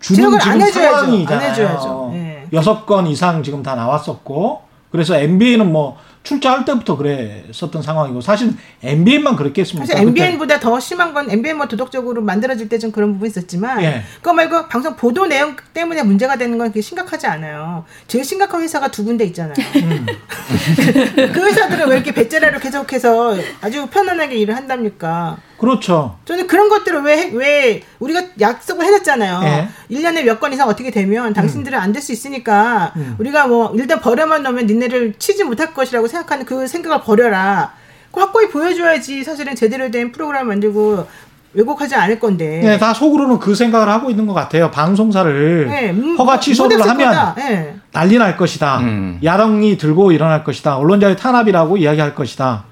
[0.00, 0.96] 주는 지금 안 해줘야죠.
[0.98, 1.44] 상황이잖아요.
[1.44, 2.10] 안 해줘야죠.
[2.14, 2.44] 예.
[2.52, 4.62] 여섯 건 이상 지금 다 나왔었고
[4.92, 5.96] 그래서 MBN은 뭐
[6.26, 8.52] 출자할 때부터 그랬었던 상황이고 사실
[8.82, 9.86] MBN만 그랬겠습니까?
[9.86, 14.02] 사실 MBN보다 더 심한 건 MBN 뭐 도덕적으로 만들어질 때 좀 그런 부분이 있었지만 예.
[14.16, 17.84] 그거 말고 방송 보도 내용 때문에 문제가 되는 건 그게 심각하지 않아요.
[18.06, 19.54] 제일 심각한 회사가 두 군데 있잖아요.
[19.76, 20.06] 음.
[21.32, 25.38] 그 회사들은 왜 이렇게 배째라로 계속해서 아주 편안하게 일을 한답니까?
[25.58, 26.16] 그렇죠.
[26.24, 29.40] 저는 그런 것들을 왜, 왜, 우리가 약속을 해놨잖아요.
[29.44, 29.68] 예.
[29.88, 33.16] 일 1년에 몇 건 이상 어떻게 되면 당신들은 안될 수 있으니까 음.
[33.18, 37.72] 우리가 뭐 일단 버려만 놓으면 니네를 치지 못할 것이라고 생각하는 그 생각을 버려라.
[38.12, 41.06] 그 확고히 보여줘야지 사실은 제대로 된 프로그램 만들고
[41.54, 42.60] 왜곡하지 않을 건데.
[42.62, 44.70] 네, 다 속으로는 그 생각을 하고 있는 것 같아요.
[44.70, 47.34] 방송사를 예, 음, 허가 취소를 하면.
[47.38, 47.74] 예.
[47.92, 48.78] 난리 날 것이다.
[48.80, 49.18] 음.
[49.24, 50.76] 야당이 들고 일어날 것이다.
[50.76, 52.64] 언론자의 탄압이라고 이야기할 것이다.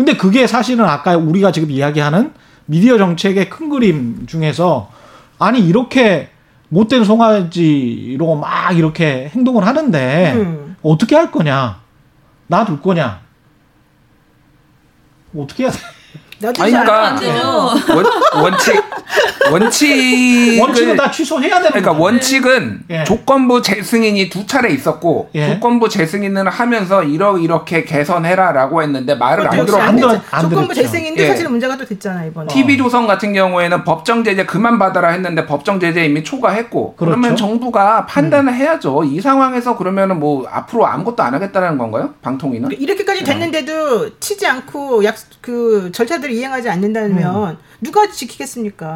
[0.00, 2.32] 근데 그게 사실은 아까 우리가 지금 이야기하는
[2.64, 4.90] 미디어 정책의 큰 그림 중에서
[5.38, 6.30] 아니 이렇게
[6.70, 10.76] 못된 송아지로 막 이렇게 행동을 하는데 음.
[10.80, 11.82] 어떻게 할 거냐?
[12.46, 13.20] 놔둘 거냐?
[15.36, 15.78] 어떻게 해야 돼?
[16.62, 17.46] 아니, 잘 그러니까 안 되죠.
[17.94, 18.82] 원, 원칙
[19.52, 22.02] 원칙 원칙은 다 취소해야 되는 그러니까 거예요.
[22.04, 23.04] 원칙은 예.
[23.04, 25.54] 조건부 재승인이 두 차례 있었고 예.
[25.54, 29.82] 조건부 재승인을 하면서 이러 이렇게 개선해라고 했는데 말을 안 역시 들어.
[29.82, 29.96] 안.
[29.96, 30.82] 들어- 안 조건부 들었죠.
[30.88, 31.28] 재생인데 예.
[31.28, 32.48] 사실은 문제가 또 됐잖아 이번에.
[32.48, 37.20] TV 조선 같은 경우에는 법정 제재 그만 받아라 했는데 법정 제재 이미 초과했고 그러 그렇죠.
[37.28, 39.04] 면 정부가 판단을 해야죠.
[39.04, 42.14] 이 상황에서 그러면은 뭐 앞으로 아무것도 안 하겠다는 건가요?
[42.22, 42.70] 방통위는?
[42.72, 47.56] 이렇게까지 됐는데도 치지 않고 약 그 절차들을 이행하지 않는다면 음.
[47.80, 48.89] 누가 지키겠습니까?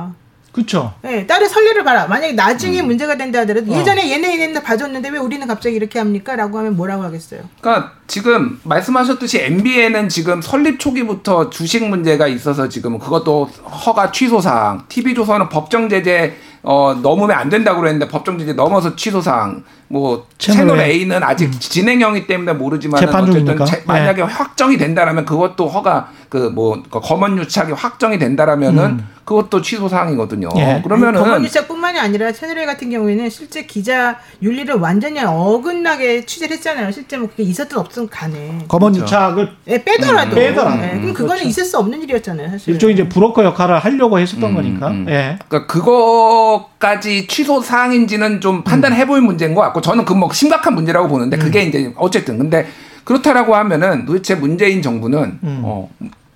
[0.54, 0.94] 그렇죠.
[1.04, 2.06] 예, 딸의 선례를 봐라.
[2.06, 2.86] 만약에 나중에 음.
[2.86, 3.76] 문제가 된다 하더라도 어.
[3.76, 6.36] 예전에 얘네 얘네는 봐줬는데 왜 우리는 갑자기 이렇게 합니까?
[6.36, 7.40] 라고 하면 뭐라고 하겠어요?
[7.60, 13.46] 그러니까 지금 말씀하셨듯이 MBN은 지금 설립 초기부터 주식 문제가 있어서 지금 그것도
[13.86, 16.34] 허가 취소 사항, TV조선은 법정 제재
[16.66, 21.00] 어 넘으면 안 된다고 그랬는데 법정 제재 넘어서 취소 사항, 뭐 채널 채널 A.
[21.00, 22.98] A는 아직 진행형이 때문에 모르지만
[23.32, 23.56] 어쨌든?
[23.66, 30.48] 제- 만약에 확정이 된다라면 그것도 허가 그 뭐 검언 유착이 확정이 된다라면은 그것도 취소 사항이거든요.
[30.56, 30.80] 예.
[30.82, 36.90] 그러면은 검언 유착뿐만이 아니라 채널A 같은 경우에는 실제 기자 윤리를 완전히 어긋나게 취재를 했잖아요.
[36.90, 38.58] 실제 뭐 그게 있었든 없든 간에.
[38.68, 40.30] 검언 유착을 예, 빼더라도.
[40.30, 40.82] 음, 빼더라도.
[40.82, 41.48] 예, 그럼 그거는 그렇죠.
[41.48, 42.50] 있을 수 없는 일이었잖아요.
[42.50, 42.72] 사실.
[42.74, 44.88] 일종의 이제 브로커 역할을 하려고 했었던 음, 거니까.
[44.88, 45.06] 음.
[45.08, 45.38] 예.
[45.48, 51.08] 그러니까 그거까지 취소 사항인지는 좀 판단해 볼 문제인 것 같고 저는 그 뭐 심각한 문제라고
[51.08, 52.66] 보는데 그게 이제 어쨌든 근데
[53.04, 55.60] 그렇다라고 하면은 도대체 문재인 정부는 음.
[55.64, 55.90] 어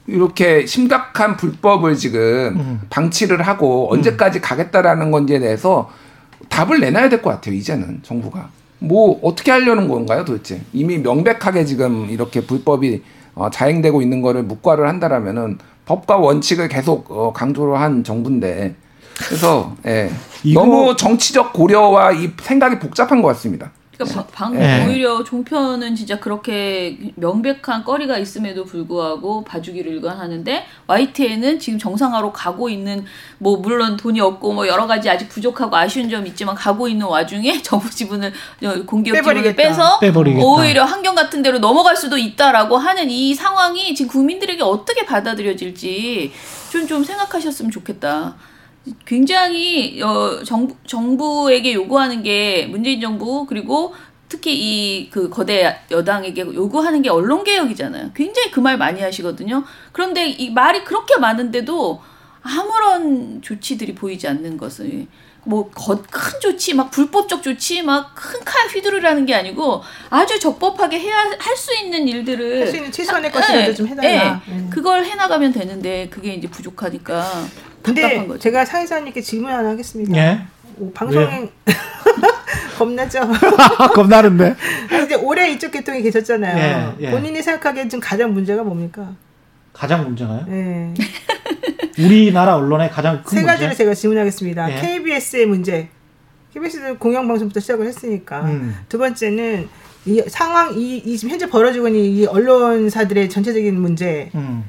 [0.07, 2.21] 이렇게 심각한 불법을 지금
[2.57, 2.81] 음.
[2.91, 5.91] 방치를 하고 언제까지 가겠다라는 건지에 대해서
[6.49, 8.49] 답을 내놔야 될 것 같아요 이제는 정부가
[8.81, 13.03] 뭐 어떻게 하려는 건가요 도대체 이미 명백하게 지금 이렇게 불법이
[13.35, 18.75] 어, 자행되고 있는 거를 묵과를 한다라면은 법과 원칙을 계속 어, 강조를 한 정부인데
[19.27, 20.11] 그래서 예.
[20.45, 23.73] 이거- 너무 정치적 고려와 이 생각이 복잡한 것 같습니다.
[23.99, 24.87] 그러니까 바- 방 예.
[24.87, 33.05] 오히려 종편은 진짜 그렇게 명백한 거리가 있음에도 불구하고 봐주기를 일관하는데 YTN은 지금 정상화로 가고 있는
[33.39, 37.61] 뭐 물론 돈이 없고 뭐 여러 가지 아직 부족하고 아쉬운 점이 있지만 가고 있는 와중에
[37.63, 38.33] 정부 지분을
[38.65, 39.57] 어, 공기업 지분을 빼버리겠다.
[39.69, 40.47] 빼서 빼버리겠다.
[40.47, 46.33] 오히려 환경 같은 데로 넘어갈 수도 있다라고 하는 이 상황이 지금 국민들에게 어떻게 받아들여질지
[46.71, 48.35] 좀 좀 생각하셨으면 좋겠다.
[49.07, 53.95] 굉장히 어, 정부, 정부에게 요구하는 게 문재인 정부 그리고
[54.29, 58.11] 특히 이 그 거대 여당에게 요구하는 게 언론 개혁이잖아요.
[58.15, 59.65] 굉장히 그 말 많이 하시거든요.
[59.93, 62.01] 그런데 이 말이 그렇게 많은데도
[62.43, 65.07] 아무런 조치들이 보이지 않는 것을
[65.45, 71.17] 뭐 큰 조치 막 불법적 조치 막 큰 칼 휘두르라는 게 아니고 아주 적법하게 해야
[71.39, 74.43] 할 수 있는 일들을 할 수 있는 최소한의 사- 것이라도 예, 좀 해달라.
[74.47, 74.53] 예.
[74.53, 74.69] 음.
[74.71, 77.25] 그걸 해나가면 되는데 그게 이제 부족하니까
[77.89, 78.41] 근데 답답한 거죠.
[78.41, 80.17] 제가 사회자님께 질문 하나 하겠습니다.
[80.17, 80.41] 예.
[80.79, 81.51] 오, 방송에
[82.79, 83.21] 겁나죠.
[83.95, 84.55] 겁나는데.
[85.05, 86.95] 이제 올해 이쪽 계통에 계셨잖아요.
[87.01, 87.11] 예, 예.
[87.11, 89.15] 본인이 생각하기에 지금 가장 문제가 뭡니까?
[89.73, 90.47] 가장 문제가요?
[90.51, 90.95] 예.
[91.99, 93.79] 우리나라 언론의 가장 큰세 가지를 문제.
[93.79, 94.71] 제가 질문하겠습니다.
[94.77, 94.81] 예.
[94.81, 95.89] KBS의 문제.
[96.55, 98.43] KBS는 공영방송부터 시작을 했으니까.
[98.43, 98.77] 음.
[98.89, 99.69] 두 번째는
[100.07, 104.31] 이 상황, 이, 이 지금 현재 벌어지고 있는 이 언론사들의 전체적인 문제.
[104.35, 104.65] 음.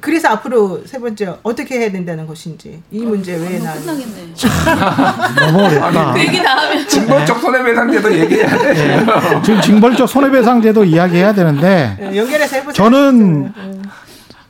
[0.00, 4.34] 그래서 앞으로 세 번째 어떻게 해야 된다는 것인지 이 문제 외에 어, 나는 끝나겠네.
[5.40, 6.12] 너무 어렵다.
[6.12, 8.68] 그 얘기 나오면 징벌적 손해배상제도 얘기해야 돼.
[8.76, 9.42] 예.
[9.42, 12.72] 지금 징벌적 손해배상제도 이야기해야 되는데 예, 연결해서 해보세요.
[12.72, 13.82] 저는 음.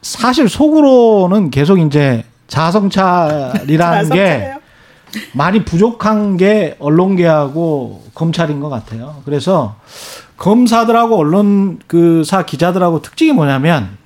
[0.03, 4.55] 사실 속으로는 계속 이제 자성찰이라는 게?
[5.33, 9.23] 많이 부족한 게 언론계하고 검찰인 것 같아요.
[9.25, 9.77] 그래서
[10.37, 13.97] 검사들하고 언론 그사 기자들하고 특징이 뭐냐면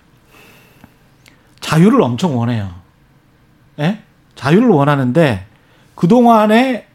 [1.71, 2.69] 자유를 엄청 원해요.
[3.79, 4.03] 예?
[4.35, 5.47] 자유를 원하는데
[5.95, 6.89] 그동안에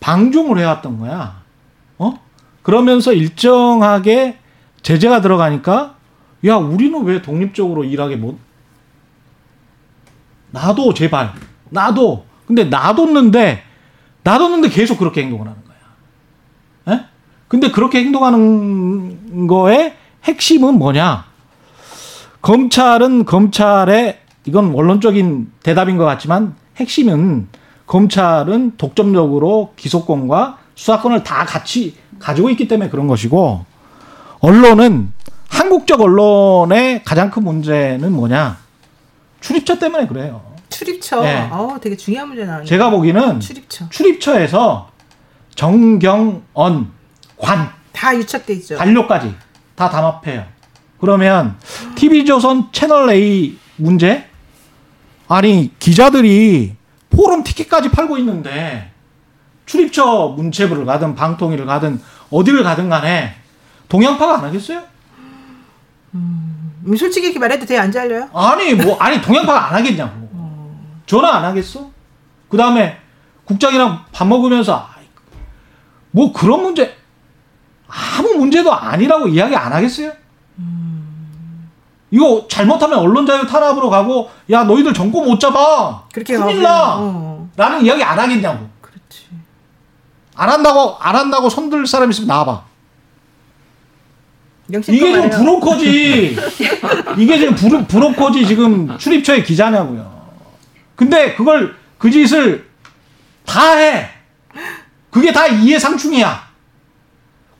[0.00, 1.40] 방종을 해왔던 거야.
[1.98, 2.14] 어?
[2.62, 4.38] 그러면서 일정하게
[4.82, 5.94] 제재가 들어가니까
[6.46, 8.36] 야, 우리는 왜 독립적으로 일하게 못
[10.50, 11.32] 놔둬 제발.
[11.70, 12.24] 놔둬.
[12.44, 13.62] 근데 놔뒀는데
[14.24, 16.96] 놔뒀는데 계속 그렇게 행동을 하는 거야.
[16.96, 17.04] 예?
[17.46, 19.94] 근데 그렇게 행동하는 거의
[20.24, 21.27] 핵심은 뭐냐?
[22.42, 27.48] 검찰은 검찰의 이건 원론적인 대답인 것 같지만 핵심은
[27.86, 33.64] 검찰은 독점적으로 기소권과 수사권을 다 같이 가지고 있기 때문에 그런 것이고
[34.40, 35.12] 언론은
[35.48, 38.58] 한국적 언론의 가장 큰 문제는 뭐냐?
[39.40, 40.42] 출입처 때문에 그래요.
[40.68, 41.22] 출입처.
[41.22, 41.48] 네.
[41.50, 42.66] 어, 되게 중요한 문제 나왔네.
[42.66, 43.88] 제가 보기에는 출입처.
[43.88, 44.90] 출입처에서
[45.54, 46.42] 정경언
[47.38, 48.76] 관 다 유착돼 있죠.
[48.76, 49.34] 관료까지
[49.74, 50.44] 다 담합해요.
[51.00, 51.56] 그러면
[51.94, 54.28] TV조선 채널 A 문제?
[55.28, 56.74] 아니 기자들이
[57.10, 58.92] 포럼 티켓까지 팔고 있는데
[59.66, 63.34] 출입처 문체부를 가든 방통위를 가든 어디를 가든 간에
[63.88, 64.82] 동양파가 안 하겠어요?
[66.14, 67.78] 음, 솔직히 이렇게 말해도 돼?
[67.78, 68.28] 안 잘려요?
[68.32, 70.28] 아니 뭐 아니 동양파가 안 하겠냐고
[71.06, 71.90] 전화 안 하겠어?
[72.48, 72.98] 그 다음에
[73.44, 74.88] 국장이랑 밥 먹으면서
[76.10, 76.96] 뭐 그런 문제
[77.86, 80.12] 아무 문제도 아니라고 이야기 안 하겠어요?
[82.10, 87.48] 이거 잘못하면 언론 자유 탄압으로 가고 야 너희들 정권 못 잡아 그렇게 큰일 나 어,
[87.56, 89.26] 라는 이야기 안 하겠냐고 그렇지.
[90.34, 92.62] 안 한다고 안 한다고 손들 사람 있으면 나와봐
[94.70, 95.30] 이게 지금.
[95.30, 96.36] 브로커지.
[97.16, 100.18] 이게 지금 브로, 브로커지 지금 출입처의 기자냐고요.
[100.94, 102.68] 근데 그걸 그 짓을
[103.46, 104.10] 다 해.
[105.10, 106.48] 그게 다 이해상충이야.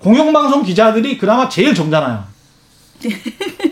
[0.01, 2.25] 공영방송 기자들이 그나마 제일 점잖아요.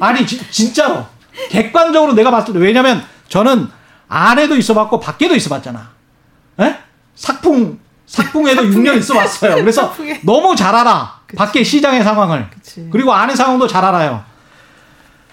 [0.01, 1.05] 아니 지- 진짜로
[1.51, 3.69] 객관적으로 내가 봤을 때 왜냐면 저는
[4.09, 5.91] 안에도 있어봤고 밖에도 있어봤잖아.
[6.61, 6.77] 에?
[7.15, 9.57] 삭풍 삭풍에도 6년 있어봤어요.
[9.57, 10.21] 그래서 삭풍에.
[10.23, 11.21] 너무 잘 알아.
[11.37, 12.89] 밖에 시장의 상황을 그치.
[12.93, 14.23] 그리고 안의 상황도 잘 알아요.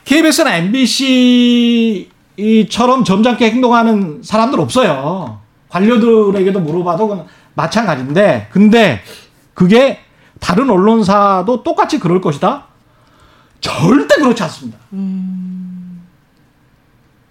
[0.06, 0.56] KBS나
[2.36, 5.40] MBC처럼 점잖게 행동하는 사람들 없어요.
[5.70, 7.26] 관료들에게도 물어봐도 그건
[7.56, 9.02] 마찬가지인데, 근데
[9.54, 10.00] 그게
[10.40, 12.66] 다른 언론사도 똑같이 그럴 것이다?
[13.74, 14.78] 절대 그렇지 않습니다.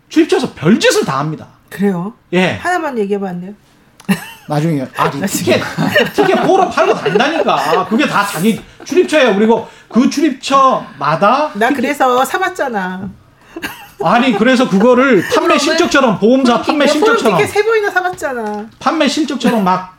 [0.08, 1.46] 출입처에서 별짓을 다 합니다.
[1.68, 2.14] 그래요.
[2.32, 3.52] 예, 하나만 얘기해봤네요.
[4.48, 5.62] 나중에 아 티켓
[6.14, 7.86] 티켓 보러 팔고 다닌다니까.
[7.86, 9.34] 그게 다 자기 출입처예요.
[9.34, 13.08] 그리고 그 출입처마다 나 그래서 사봤잖아.
[14.04, 18.66] 아니 그래서 그거를 판매 실적처럼 보험사 판매 내 포럼 실적처럼 티켓 세 번이나 사봤잖아.
[18.78, 19.96] 판매 실적처럼 막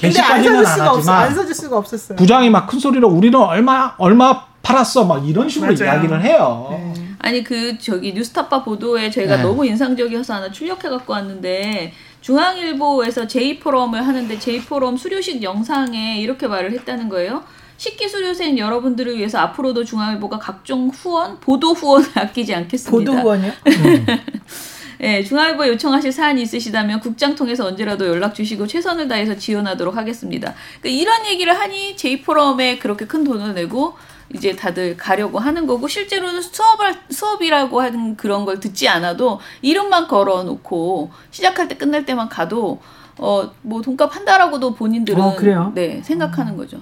[0.00, 1.12] 근데 안 사줄 안 수가 없어.
[1.12, 2.16] 안 사줄 수가 없었어요.
[2.16, 5.94] 부장이 막 큰 소리로 우리는 얼마 얼마 팔았어 막 이런 식으로 맞아요.
[5.94, 6.68] 이야기를 해요.
[6.70, 6.94] 네.
[7.20, 9.42] 아니 그 저기 뉴스타파 보도에 제가 네.
[9.42, 16.46] 너무 인상적이어서 하나 출력해 갖고 왔는데 중앙일보에서 제이 포럼을 하는데 제이 포럼 수료식 영상에 이렇게
[16.46, 17.42] 말을 했다는 거예요.
[17.78, 23.12] 식기 수료생 여러분들을 위해서 앞으로도 중앙일보가 각종 후원, 보도 후원을 아끼지 않겠습니다.
[23.12, 23.52] 보도 후원이요?
[25.00, 30.54] 예, 중앙일보 요청하실 사안이 있으시다면 국장 통해서 언제라도 연락 주시고 최선을 다해서 지원하도록 하겠습니다.
[30.80, 33.94] 그러니까 이런 얘기를 하니 제이포럼에 그렇게 큰 돈을 내고
[34.34, 41.10] 이제 다들 가려고 하는 거고 실제로는 수업을 수업이라고 하는 그런 걸 듣지 않아도 이름만 걸어놓고
[41.30, 42.80] 시작할 때 끝날 때만 가도
[43.18, 45.72] 어 뭐 돈값 한다라고도 본인들은 어, 그래요?
[45.74, 46.78] 네 생각하는 거죠.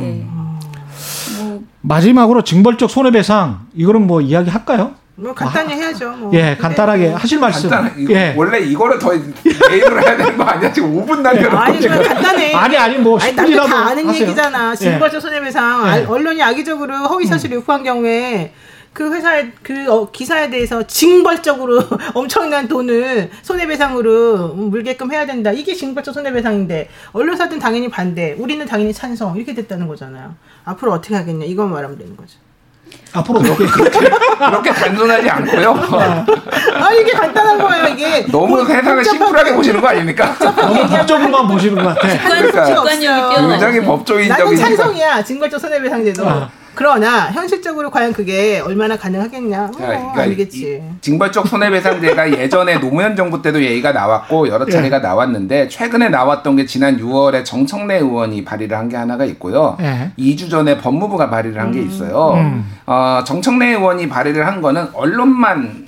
[0.00, 0.26] 예.
[1.38, 4.94] 뭐 마지막으로 징벌적 손해배상 이거는 뭐 이야기 할까요?
[5.20, 6.10] 뭐 간단히 해야죠.
[6.12, 6.30] 뭐.
[6.34, 7.70] 예, 간단하게 하실 말씀.
[7.98, 8.34] 이거 예.
[8.36, 10.72] 원래 이거를 더 메일로 해야 되는 거 아니야?
[10.72, 11.96] 지금 5분 남겨놓고 아니 지금.
[11.96, 12.54] 좀 간단해.
[12.54, 14.22] 아니 아니 뭐 아니 남들 10분이라도 다 아는 하세요.
[14.22, 14.70] 얘기잖아.
[14.72, 14.76] 예.
[14.76, 15.90] 징벌적 손해배상 네.
[15.90, 18.52] 알- 언론이 악의적으로 허위 사실 유포한 경우에
[18.92, 21.80] 그 회사의 그 어, 기사에 대해서 징벌적으로
[22.14, 25.52] 엄청난 돈을 손해배상으로 물게끔 해야 된다.
[25.52, 30.34] 이게 징벌적 손해배상인데 언론사들은 당연히 반대, 우리는 당연히 찬성 이렇게 됐다는 거잖아요.
[30.64, 32.38] 앞으로 어떻게 하겠냐 이것만 말하면 되는 거죠.
[33.12, 35.74] 앞으로 그렇게 그렇게 단순하지 않고요.
[36.74, 38.26] 아 이게 간단한 거예요 이게.
[38.30, 40.36] 너무 뭐 세상을 심플하게 보시는 거 아닙니까?
[40.38, 42.08] 너무 법적으로만 보시는 것 같아.
[42.28, 42.64] 그러니까.
[42.64, 43.66] 굉장히 뛰어나죠.
[44.28, 46.28] 나는 찬성이야 징벌적 손해배상제도.
[46.28, 46.50] 아.
[46.84, 49.64] 그러나 현실적으로 과연 그게 얼마나 가능하겠냐?
[49.64, 50.82] 어, 자, 그러니까 아니겠지.
[50.82, 55.00] 이 징벌적 손해배상제가 예전에 노무현 정부 때도 얘기가 나왔고 여러 차례가 예.
[55.02, 59.76] 나왔는데 최근에 나왔던 게 지난 6월에 정청래 의원이 발의를 한 게 하나가 있고요.
[59.82, 60.10] 예.
[60.18, 62.32] 2주 전에 법무부가 발의를 한게 있어요.
[62.38, 62.64] 음.
[62.86, 65.84] 어, 정청래 의원이 발의를 한 거는 언론만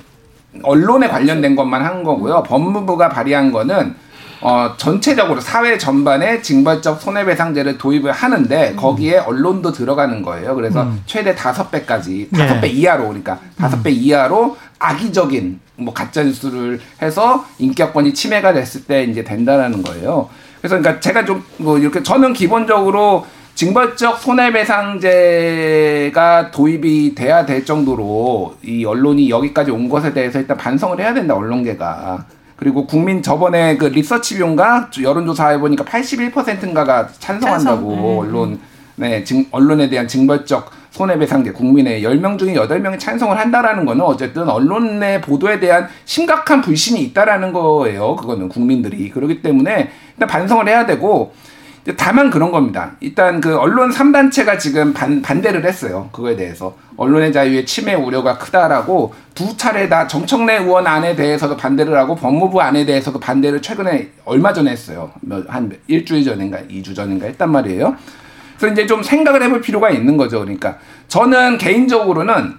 [0.63, 2.43] 언론에 관련된 것만 한 거고요.
[2.43, 3.95] 법무부가 발의한 거는
[4.43, 10.55] 어, 전체적으로 사회 전반에 징벌적 손해배상제를 도입을 하는데 거기에 언론도 들어가는 거예요.
[10.55, 12.39] 그래서 최대 다섯 배까지 네.
[12.39, 18.85] 다섯 배 이하로 그러니까 다섯 배 이하로 악의적인 뭐 가짜 뉴스를 해서 인격권이 침해가 됐을
[18.85, 20.29] 때 이제 된다라는 거예요.
[20.61, 23.25] 그래서 그러니까 제가 좀 뭐 이렇게 저는 기본적으로
[23.55, 24.19] 징벌적
[25.03, 31.35] 손해배상제가 도입이 돼야 될 정도로 이 언론이 여기까지 온 것에 대해서 일단 반성을 해야 된다
[31.37, 32.25] 언론계가.
[32.63, 37.99] 그리고 국민 저번에 그 리서치 비용가 여론조사 해 보니까 81%인가가 찬성한다고 찬성.
[37.99, 38.19] 음.
[38.19, 38.61] 언론
[38.95, 45.23] 네, 증, 언론에 대한 징벌적 손해배상제 국민의 10명 중에 8명이 찬성을 한다라는 거는 어쨌든 언론의
[45.23, 48.15] 보도에 대한 심각한 불신이 있다라는 거예요.
[48.15, 49.11] 그거는 국민들이.
[49.11, 51.33] 그렇기 때문에 일단 반성을 해야 되고
[51.97, 52.93] 다만 그런 겁니다.
[53.01, 56.09] 일단 그 언론 3단체가 지금 반, 반대를 했어요.
[56.13, 56.77] 그거에 대해서.
[56.97, 62.61] 언론의 자유의 침해 우려가 크다라고 두 차례 다 정청래 의원 안에 대해서도 반대를 하고 법무부
[62.61, 65.11] 안에 대해서도 반대를 최근에 얼마 전에 했어요.
[65.23, 67.97] 몇- 한 일주일 전인가, 2주 전인가 했단 말이에요.
[68.59, 70.39] 그래서 이제 좀 생각을 해볼 필요가 있는 거죠.
[70.41, 70.77] 그러니까
[71.09, 72.55] 저는 개인적으로는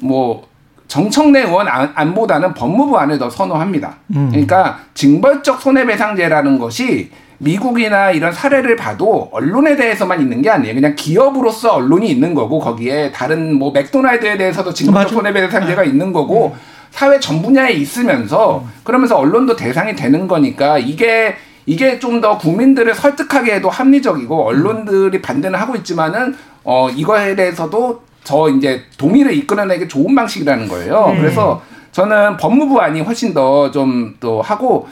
[0.00, 0.48] 뭐
[0.88, 3.96] 정청래 의원 안, 안보다는 법무부 안을 더 선호합니다.
[4.30, 7.10] 그러니까 징벌적 손해배상제라는 것이
[7.42, 10.74] 미국이나 이런 사례를 봐도 언론에 대해서만 있는 게 아니에요.
[10.74, 15.14] 그냥 기업으로서 언론이 있는 거고 거기에 다른 뭐 맥도날드에 대해서도 징벌적 맞아.
[15.32, 16.54] 손해배상제가 있는 거고
[16.92, 21.34] 사회 전 분야에 있으면서 그러면서 언론도 대상이 되는 거니까 이게
[21.66, 28.48] 이게 좀 더 국민들을 설득하게 해도 합리적이고 언론들이 반대는 하고 있지만은 어 이거에 대해서도 저
[28.50, 31.12] 이제 동의를 이끌어내기 좋은 방식이라는 거예요.
[31.18, 34.86] 그래서 저는 법무부 안이 훨씬 더 좀 또 하고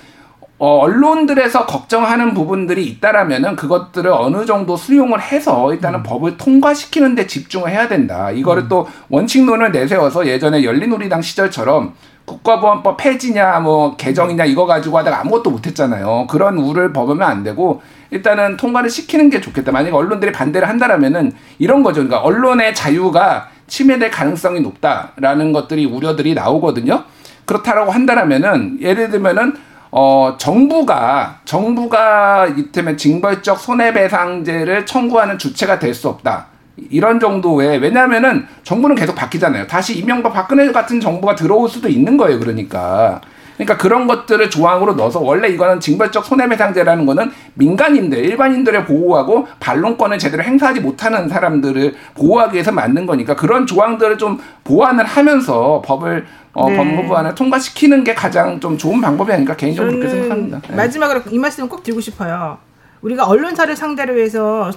[0.61, 7.71] 어, 언론들에서 걱정하는 부분들이 있다라면은 그것들을 어느 정도 수용을 해서 일단은 법을 통과시키는 데 집중을
[7.71, 8.31] 해야 된다.
[8.31, 11.95] 이거를 또 원칙론을 내세워서 예전에 열린우리당 시절처럼
[12.27, 16.27] 국가보안법 폐지냐 뭐 개정이냐 이거 가지고 하다가 아무것도 못했잖아요.
[16.29, 17.81] 그런 우를 범하면 안 되고
[18.11, 19.73] 일단은 통과를 시키는 게 좋겠다.
[19.73, 22.03] 만약에 언론들이 반대를 한다라면은 이런 거죠.
[22.03, 27.05] 그러니까 언론의 자유가 침해될 가능성이 높다라는 것들이 우려들이 나오거든요.
[27.47, 29.55] 그렇다라고 한다라면은 예를 들면은
[29.93, 36.47] 어 정부가 정부가 이때면 징벌적 손해배상제를 청구하는 주체가 될 수 없다.
[36.91, 39.67] 이런 정도의 왜냐하면은 정부는 계속 바뀌잖아요.
[39.67, 42.39] 다시 이명박 박근혜 같은 정부가 들어올 수도 있는 거예요.
[42.39, 43.21] 그러니까.
[43.57, 50.43] 그러니까 그런 것들을 조항으로 넣어서 원래 이거는 징벌적 손해배상제라는 거는 민간인들, 일반인들을 보호하고 반론권을 제대로
[50.43, 56.77] 행사하지 못하는 사람들을 보호하기 위해서 만든 거니까 그런 조항들을 좀 보완을 하면서 법을 어, 네.
[56.77, 60.61] 법무부안을 통과시키는 게 가장 좀 좋은 방법이 아닐까 개인적으로 그렇게 저는 생각합니다.
[60.69, 60.77] 네.
[60.77, 62.59] 마지막으로 이 말씀 꼭 드리고 싶어요.
[63.03, 64.71] 우리가 언론사를 상대로 해서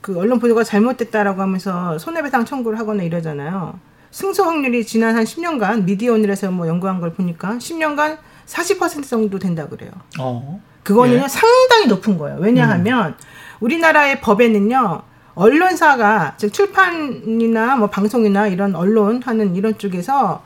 [0.00, 3.78] 그 언론 보도가 잘못됐다라고 하면서 손해배상 청구를 하거나 이러잖아요.
[4.10, 9.68] 승소 확률이 지난 한 10년간 미디어 오늘에서 뭐 연구한 걸 보니까 10년간 40% 정도 된다
[9.68, 9.90] 그래요.
[10.18, 10.60] 어.
[10.82, 11.28] 그거는요 예.
[11.28, 12.38] 상당히 높은 거예요.
[12.40, 13.14] 왜냐하면
[13.60, 15.02] 우리나라의 법에는요
[15.34, 20.42] 언론사가 즉 출판이나 뭐 방송이나 이런 언론 하는 이런 쪽에서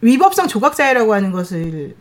[0.00, 1.96] 위법성 조각사회라고 하는 것을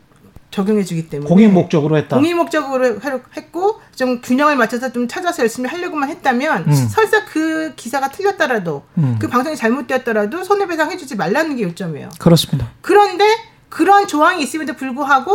[0.52, 2.16] 적용해주기 때문에 공익 목적으로 했다.
[2.16, 3.00] 공익 목적으로
[3.36, 6.74] 했고 좀 균형을 맞춰서 좀 찾아서 열심히 하려고만 했다면 음.
[6.74, 9.18] 설사 그 기사가 틀렸더라도 음.
[9.20, 12.10] 그 방송이 잘못되었더라도 손해배상 해주지 말라는 게 요점이에요.
[12.20, 12.72] 그렇습니다.
[12.82, 13.26] 그런데
[13.68, 15.34] 그런 조항이 있음에도 불구하고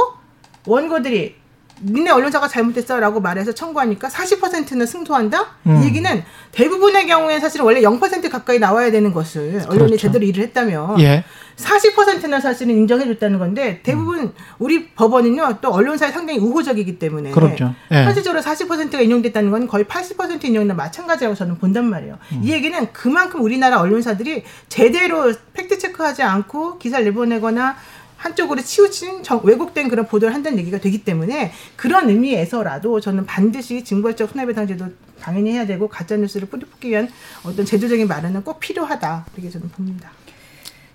[0.67, 1.40] 원고들이
[1.83, 5.47] 니네 언론사가 잘못했어라고 말해서 청구하니까 40%는 승소한다.
[5.67, 5.81] 음.
[5.83, 9.97] 이 얘기는 대부분의 경우에 사실은 원래 0% 가까이 나와야 되는 것을 언론이 그렇죠.
[9.97, 11.25] 제대로 일을 했다면 예.
[11.57, 17.75] 40%는 사실은 인정해 줬다는 건데 대부분 우리 법원은요 또 언론사에 상당히 우호적이기 때문에 그렇죠.
[17.93, 18.05] 예.
[18.05, 22.19] 현실적으로 40%가 인용됐다는 건 거의 80% 인용이나 마찬가지라고 저는 본단 말이에요.
[22.33, 22.41] 음.
[22.43, 27.77] 이 얘기는 그만큼 우리나라 언론사들이 제대로 팩트 체크하지 않고 기사를 내보내거나
[28.21, 34.31] 한쪽으로 치우친 정- 왜곡된 그런 보도를 한다는 얘기가 되기 때문에 그런 의미에서라도 저는 반드시 징벌적
[34.31, 34.87] 손해배상제도
[35.21, 37.09] 당연히 해야 되고 가짜 뉴스를 뿌리뽑기 위한
[37.45, 40.11] 어떤 제도적인 마련은 꼭 필요하다 이렇게 저는 봅니다.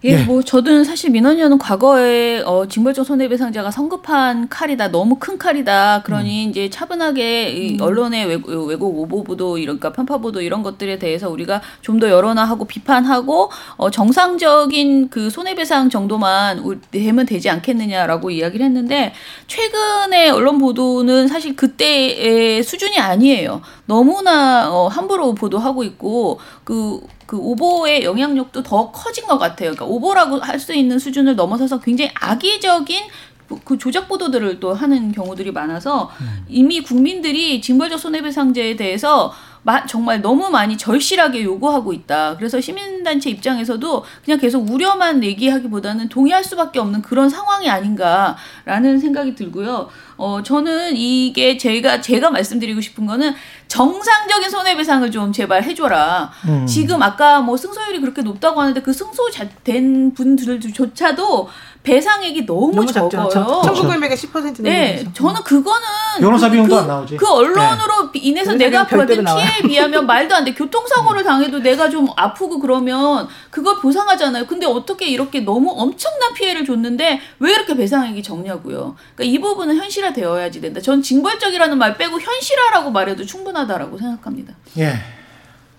[0.06, 0.24] 예, 예.
[0.24, 6.04] 뭐 저는 사실 민원연은 과거에 어, 징벌적 손해배상자가 성급한 칼이다, 너무 큰 칼이다.
[6.04, 11.00] 그러니 이제 차분하게 이 언론의 왜곡, 왜곡 오보 보도 이런 까 편파 보도 이런 것들에
[11.00, 18.64] 대해서 우리가 좀더 여론화하고 비판하고 어, 정상적인 그 손해배상 정도만 우- 되면 되지 않겠느냐라고 이야기를
[18.64, 19.14] 했는데
[19.48, 23.62] 최근의 언론 보도는 사실 그때의 수준이 아니에요.
[23.88, 29.72] 너무나 어, 함부로 보도하고 있고 그, 그 오보의 영향력도 더 커진 것 같아요.
[29.72, 33.00] 그러니까 오보라고 할 수 있는 수준을 넘어서서 굉장히 악의적인
[33.48, 36.10] 그- 그 조작 보도들을 또 하는 경우들이 많아서
[36.48, 39.32] 이미 국민들이 징벌적 손해배상제에 대해서
[39.66, 42.38] 마- 정말 너무 많이 절실하게 요구하고 있다.
[42.38, 49.90] 그래서 시민단체 입장에서도 그냥 계속 우려만 얘기하기보다는 동의할 수밖에 없는 그런 상황이 아닌가라는 생각이 들고요.
[50.18, 53.34] 어, 저는 이게 제가, 제가 말씀드리고 싶은 거는
[53.68, 56.32] 정상적인 손해배상을 좀 제발 해줘라.
[56.48, 56.68] 음.
[56.68, 61.50] 지금 아까 뭐 승소율이 그렇게 높다고 하는데 그 승소된 분들조차도
[61.86, 62.86] 배상액이 너무, 너무.
[62.92, 63.30] 적어요.
[63.64, 65.14] 청구 금액의 10% 네, 정도.
[65.14, 65.88] 저는 그거는
[66.20, 67.18] 변호사 비용도 그, 안 나오지.
[67.18, 70.54] 그 언론으로 비- 인해서 내가 받은 피해에 비하면 말도 안 돼.
[70.54, 74.48] 교통사고를 당해도 내가 좀 아프고 그러면 그걸 보상하잖아요.
[74.48, 78.96] 근데 어떻게 이렇게 너무 엄청난 피해를 줬는데 왜 이렇게 배상액이 적냐고요.
[79.16, 80.82] 그러니까 이 부분은 현실화되어야지 된다.
[80.82, 84.54] 전 징벌적이라는 말 빼고 현실화라고 말해도 충분하다라고 생각합니다.
[84.80, 84.96] 예.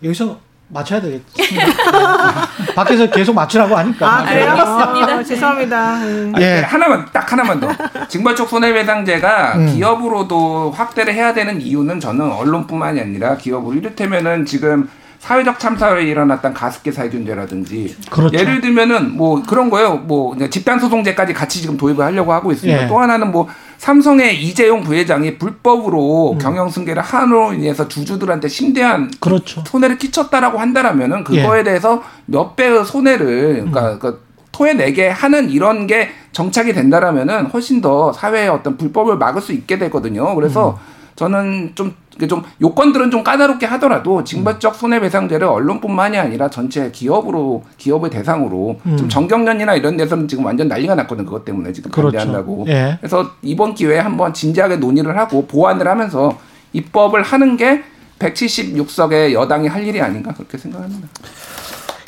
[0.05, 0.39] 여기서
[0.69, 1.67] 맞춰야 되겠습니다.
[1.67, 2.75] 네.
[2.75, 4.19] 밖에서 계속 맞추라고 하니까.
[4.19, 4.51] 아, 그래요?
[4.51, 5.13] 알겠습니다.
[5.13, 6.01] 아, 죄송합니다.
[6.07, 6.33] 예.
[6.35, 6.61] 아니, 예.
[6.61, 7.69] 하나만 딱 하나만 더.
[8.09, 9.75] 징벌적 손해배상제가 음.
[9.75, 14.89] 기업으로도 확대를 해야 되는 이유는 저는 언론뿐만이 아니라 기업으로 이를테면은 지금
[15.21, 18.37] 사회적 참사로 일어났던 가습기 살균제라든지 그렇죠.
[18.37, 19.97] 예를 들면은 뭐 그런 거요.
[19.97, 22.85] 뭐 집단 소송제까지 같이 지금 도입을 하려고 하고 있습니다.
[22.85, 22.87] 예.
[22.87, 23.49] 또 하나는 뭐
[23.87, 26.39] 삼성의 이재용 부회장이 불법으로 음.
[26.39, 29.63] 경영 승계를 한으로 인해서 주주들한테 심대한 그렇죠.
[29.65, 31.63] 손해를 끼쳤다라고 한다라면은 그거에 예.
[31.63, 33.71] 대해서 몇 배의 손해를 음.
[33.71, 39.53] 그러니까 그 토해내게 하는 이런 게 정착이 된다라면은 훨씬 더 사회의 어떤 불법을 막을 수
[39.53, 40.35] 있게 되거든요.
[40.35, 40.77] 그래서 음.
[41.15, 41.95] 저는 좀
[42.27, 44.79] 좀 요건들은 좀 까다롭게 하더라도 징벌적 음.
[44.79, 48.97] 손해배상제를 언론뿐만이 아니라 전체 기업으로 기업을 대상으로 음.
[48.97, 52.17] 좀 정경련이나 이런 데서는 지금 완전 난리가 났거든 그것 때문에 지금 그렇죠.
[52.17, 52.65] 반대한다고.
[52.69, 52.97] 예.
[53.01, 56.39] 그래서 이번 기회에 한번 진지하게 논의를 하고 보완을 하면서
[56.73, 57.83] 입법을 하는 게
[58.19, 61.09] 176석의 여당이 할 일이 아닌가 그렇게 생각합니다.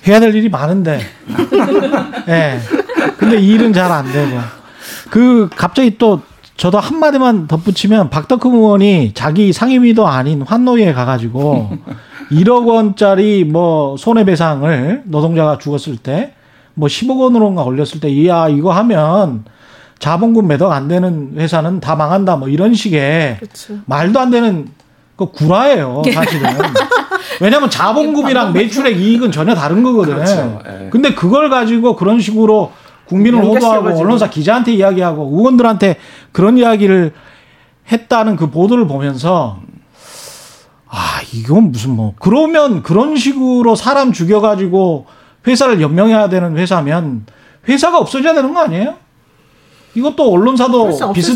[0.06, 1.00] 해야 될 일이 많은데.
[2.28, 2.59] 예.
[3.18, 4.38] 근데 일은 잘 안 되고.
[5.11, 6.22] 그 갑자기 또
[6.59, 11.70] 저도 한마디만 덧붙이면 박덕흠 의원이 자기 상임위도 아닌 환노위에 가가지고
[12.30, 16.34] 1억 원짜리 뭐 손해배상을 노동자가 죽었을 때
[16.78, 19.44] 뭐 10억 원으로가 올렸을 때 이야 이거 하면
[19.98, 23.74] 자본금 매덕 안 되는 회사는 다 망한다 뭐 이런 식의 그렇죠.
[23.86, 24.68] 말도 안 되는
[25.16, 26.48] 그 구라예요, 사실은.
[27.40, 30.14] 왜냐하면 자본금이랑 매출액 이익은 전혀 다른 거거든.
[30.14, 30.61] 그렇죠.
[30.68, 30.88] 예.
[30.90, 32.70] 근데 그걸 가지고 그런 식으로
[33.09, 33.82] 국민을 연결시켜가지고.
[33.84, 35.96] 호도하고 언론사 기자한테 이야기하고 의원들한테
[36.32, 37.12] 그런 이야기를
[37.90, 39.59] 했다는 그 보도를 보면서
[40.86, 45.06] 아 이건 무슨 뭐 그러면 그런 식으로 사람 죽여가지고
[45.46, 47.26] 회사를 연명해야 되는 회사면
[47.68, 48.94] 회사가 없어져야 되는 거 아니에요?
[49.94, 51.28] 이것도 언론사도 비슷.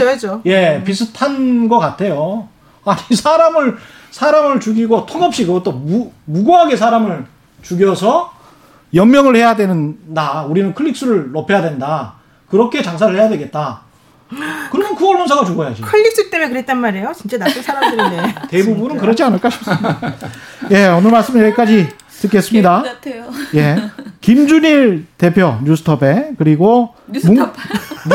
[0.46, 2.48] 예 비슷한 것 같아요.
[2.84, 3.76] 아니 사람을
[4.10, 7.24] 사람을 죽이고 턱없이 그것도 무, 무고하게 사람을
[7.62, 8.32] 죽여서
[8.95, 10.45] 연명을 해야 되는다.
[10.45, 12.14] 우리는 클릭수를 높여야 된다.
[12.49, 13.80] 그렇게 장사를 해야 되겠다.
[14.70, 15.82] 그러면 그 언론사가 죽어야지.
[15.82, 17.12] 클릭수 때문에 그랬단 말이에요.
[17.14, 18.34] 진짜 나쁜 사람들이네.
[18.49, 19.99] 대부분은 그렇지 않을까 싶습니다.
[20.70, 21.88] 예, 오늘 말씀 여기까지
[22.20, 22.82] 듣겠습니다.
[22.82, 23.24] 같아요.
[23.54, 23.76] 예.
[24.20, 27.34] 김준일 대표 뉴스톱에 그리고 뉴스톱.
[27.36, 27.50] 문-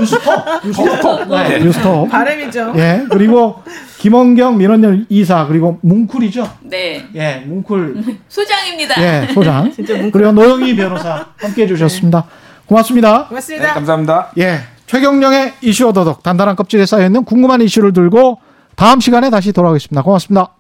[0.02, 0.26] 뉴스톱
[0.66, 2.74] 뉴스톱 네, 뉴스톱 바람이죠.
[2.78, 3.62] 예 그리고
[3.98, 7.06] 김원경 민원연 이사 그리고 뭉쿨이죠 네.
[7.16, 9.02] 예 뭉쿨 소장입니다.
[9.02, 10.12] 예 소장 진짜 뭉클.
[10.12, 12.26] 그리고 노영희 변호사 함께 해 주셨습니다
[12.66, 13.74] 고맙습니다 네, 고맙습니다.
[13.74, 14.32] 감사합니다.
[14.38, 18.40] 예 최경령의 이슈 오도독 단단한 껍질에 쌓여 있는 궁금한 이슈를 들고
[18.78, 20.57] 다음 시간에 다시 돌아오겠습니다 고맙습니다.